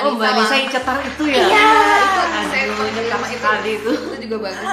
[0.00, 1.36] kemarin Mbak Oh, Mbak Nisa yang cetar itu ya?
[1.40, 1.68] Iya.
[2.00, 3.90] itu saya Aduh, pertama itu, sekali itu.
[3.92, 4.68] itu juga bagus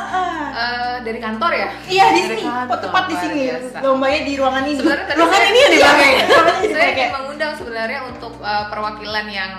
[0.57, 3.39] Eh, dari kantor ya Iya di sini, tepat di sini.
[3.77, 4.73] Lombanya di ruangan ini.
[4.75, 6.09] sebenarnya tadi ruangan saya- ini yang dipakai.
[6.09, 6.97] Iya, Ruangan ini saya dipakai.
[6.97, 9.51] ingin mengundang sebenarnya untuk eh, perwakilan yang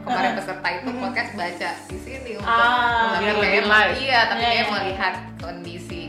[0.00, 3.92] kemarin peserta itu podcast baca di sini untuk Ah, biar lebih live.
[3.98, 4.72] iya tapi Iya, kayak iya.
[4.72, 6.00] melihat kondisi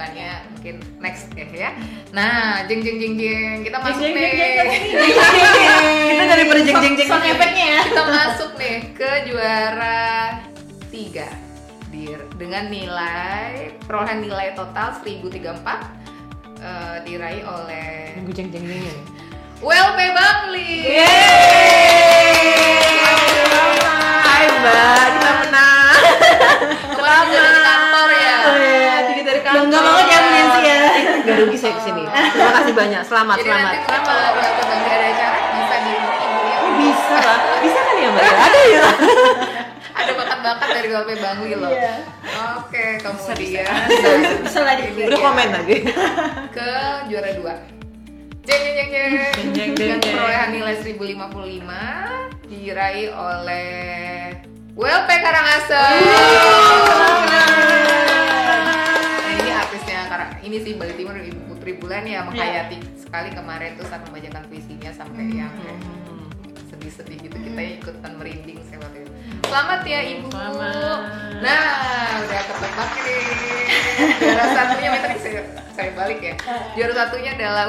[0.00, 1.70] kesibukannya mungkin next ya ya
[2.16, 6.06] nah jeng jeng jeng jeng kita masuk Jeng, nih jeng, jeng, jeng, jeng.
[6.08, 7.08] Kita dari pada jeng, jeng, jeng.
[7.08, 7.80] Sound effect-nya ya.
[7.84, 10.00] kita masuk nih ke juara
[10.88, 11.28] tiga
[11.92, 15.36] Dir- dengan nilai perolehan nilai total 1034
[16.64, 18.96] eh, diraih oleh Nunggu jeng jeng jengnya.
[19.60, 20.96] WLP Bangli.
[24.24, 26.00] Hai Mbak, kita menang.
[26.88, 28.36] Juga dari kantor ya.
[28.40, 28.99] Oh, iya.
[29.50, 29.66] Kantor.
[29.66, 30.78] Bangga banget ya Bu Nancy ya.
[31.20, 32.02] Gak rugi saya ke sini.
[32.06, 33.02] Terima kasih banyak.
[33.02, 33.66] Selamat, Jadi selamat.
[33.66, 34.30] nanti kalau
[34.62, 36.08] Bangli ada acara bisa di ibu
[36.46, 36.56] ya.
[36.60, 37.38] Oh, bisa lah.
[37.58, 38.22] Bisa kan ya Mbak?
[38.24, 38.82] Ada ya.
[39.90, 41.70] Ada bakat-bakat dari WLP Bangli loh.
[41.70, 41.94] Iya.
[42.56, 43.66] Oke, kemudian
[44.40, 45.76] Bisa lah di Ini Udah komen lagi.
[46.54, 46.70] ke
[47.10, 47.54] juara dua.
[48.40, 48.90] Jeng jeng
[49.52, 53.70] jeng Dengan perolehan nilai 1055 diraih oleh
[54.74, 56.59] WLP Karangasem.
[60.70, 65.26] Sih Bali Timur Ibu Putri Bulan ya menghayati sekali kemarin tuh saat membacakan puisinya sampai
[65.34, 66.30] yang Hmm.
[66.70, 69.10] sedih-sedih gitu kita ikutan merinding saya waktu itu.
[69.50, 70.30] Selamat ya Ibu.
[70.30, 71.00] Selamat.
[71.42, 73.18] Nah, udah ketebak nih.
[74.14, 75.42] Juara satunya nih, saya,
[75.74, 76.34] saya balik ya.
[76.78, 77.66] Juara satunya adalah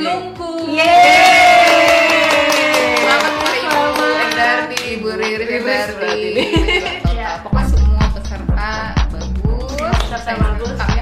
[0.00, 0.50] Glungku.
[0.72, 2.08] Yeay.
[3.04, 4.24] Selamat untuk Ibu Selamat.
[4.24, 5.92] Endardi, Ibu Riri Riris Endardi.
[5.92, 6.44] berarti ini.
[7.12, 7.28] Iya.
[7.44, 8.72] Pokoknya semua peserta
[9.12, 9.76] bagus.
[9.76, 10.93] Peserta bagus.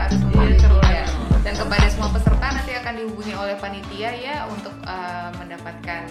[1.72, 6.04] Kepada semua peserta nanti akan dihubungi oleh panitia ya untuk eh, mendapatkan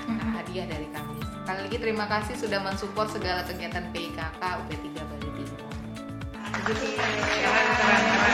[0.00, 0.32] Mm-hmm.
[0.32, 1.22] hadiah dari kami.
[1.22, 5.70] Sekali lagi terima kasih sudah mensupport segala kegiatan PIKK UP3 Bali Timur.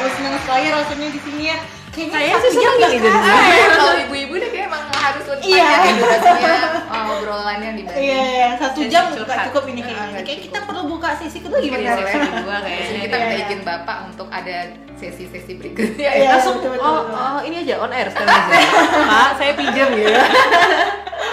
[0.00, 1.58] Gue seneng sekali rasanya di sini ya.
[1.98, 3.08] Kayaknya sih seneng gitu.
[3.08, 5.64] Ah, ya, kalau ibu-ibu deh kayak emang harus lebih Iya.
[5.64, 9.86] panjang ya durasinya oh, obrolannya dibanding Iya, iya, satu Jadi jam nggak cukup ini Ah,
[9.86, 10.04] kayaknya.
[10.06, 10.46] nggak Kayak cukup.
[10.46, 11.96] kita perlu buka sesi kedua Mungkin gimana?
[11.96, 13.46] sesi kedua kayaknya Iya, kita iya, minta iya.
[13.46, 14.56] izin bapak untuk ada
[14.94, 16.28] sesi-sesi berikutnya Iya, ya.
[16.34, 18.58] langsung betul, betul, Oh, oh, ini aja on air sekarang aja.
[19.06, 20.08] Pak, saya pinjam ya.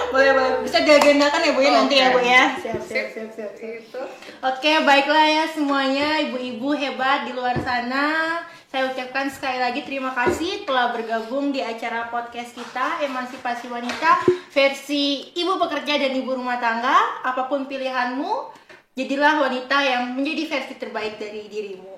[0.06, 0.62] Boleh, boleh.
[0.62, 2.06] Bisa diagendakan ya Bu ya nanti ya.
[2.08, 2.44] Bu ya.
[2.56, 3.28] Siap, siap, siap.
[3.34, 3.50] siap.
[3.58, 3.98] Itu.
[4.40, 8.38] Oke, baiklah ya semuanya, ibu-ibu hebat di luar sana.
[8.74, 15.30] Saya ucapkan sekali lagi terima kasih telah bergabung di acara podcast kita Emansipasi Wanita versi
[15.30, 17.22] ibu pekerja dan ibu rumah tangga.
[17.22, 18.50] Apa pun pilihanmu,
[18.98, 21.94] jadilah wanita yang menjadi versi terbaik dari dirimu.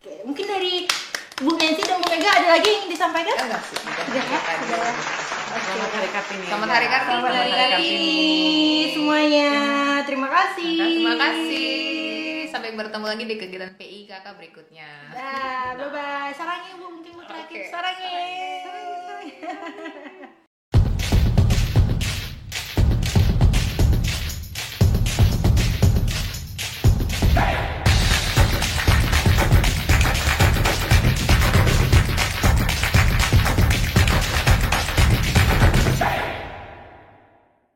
[0.00, 0.88] Oke, mungkin dari
[1.44, 3.36] Bu Nancy dan Bu Mega ada lagi yang ingin disampaikan?
[3.44, 4.38] Enggak sih, udah Udah ya?
[4.40, 5.23] tadi.
[5.54, 6.46] Selamat hari Kartini.
[6.50, 7.14] Selamat hari Kartini.
[7.14, 8.18] Selamat hari Kartini
[8.90, 9.50] semuanya.
[10.02, 10.78] Terima kasih.
[10.82, 11.70] Terima kasih.
[12.50, 14.86] sampai bertemu lagi di kegiatan PI kakak berikutnya.
[15.14, 16.30] Bye bye.
[16.34, 17.50] Sarangnya Bu, mungkin Bu terakhir.
[17.50, 17.70] Oke.
[17.70, 18.14] Sarangnya.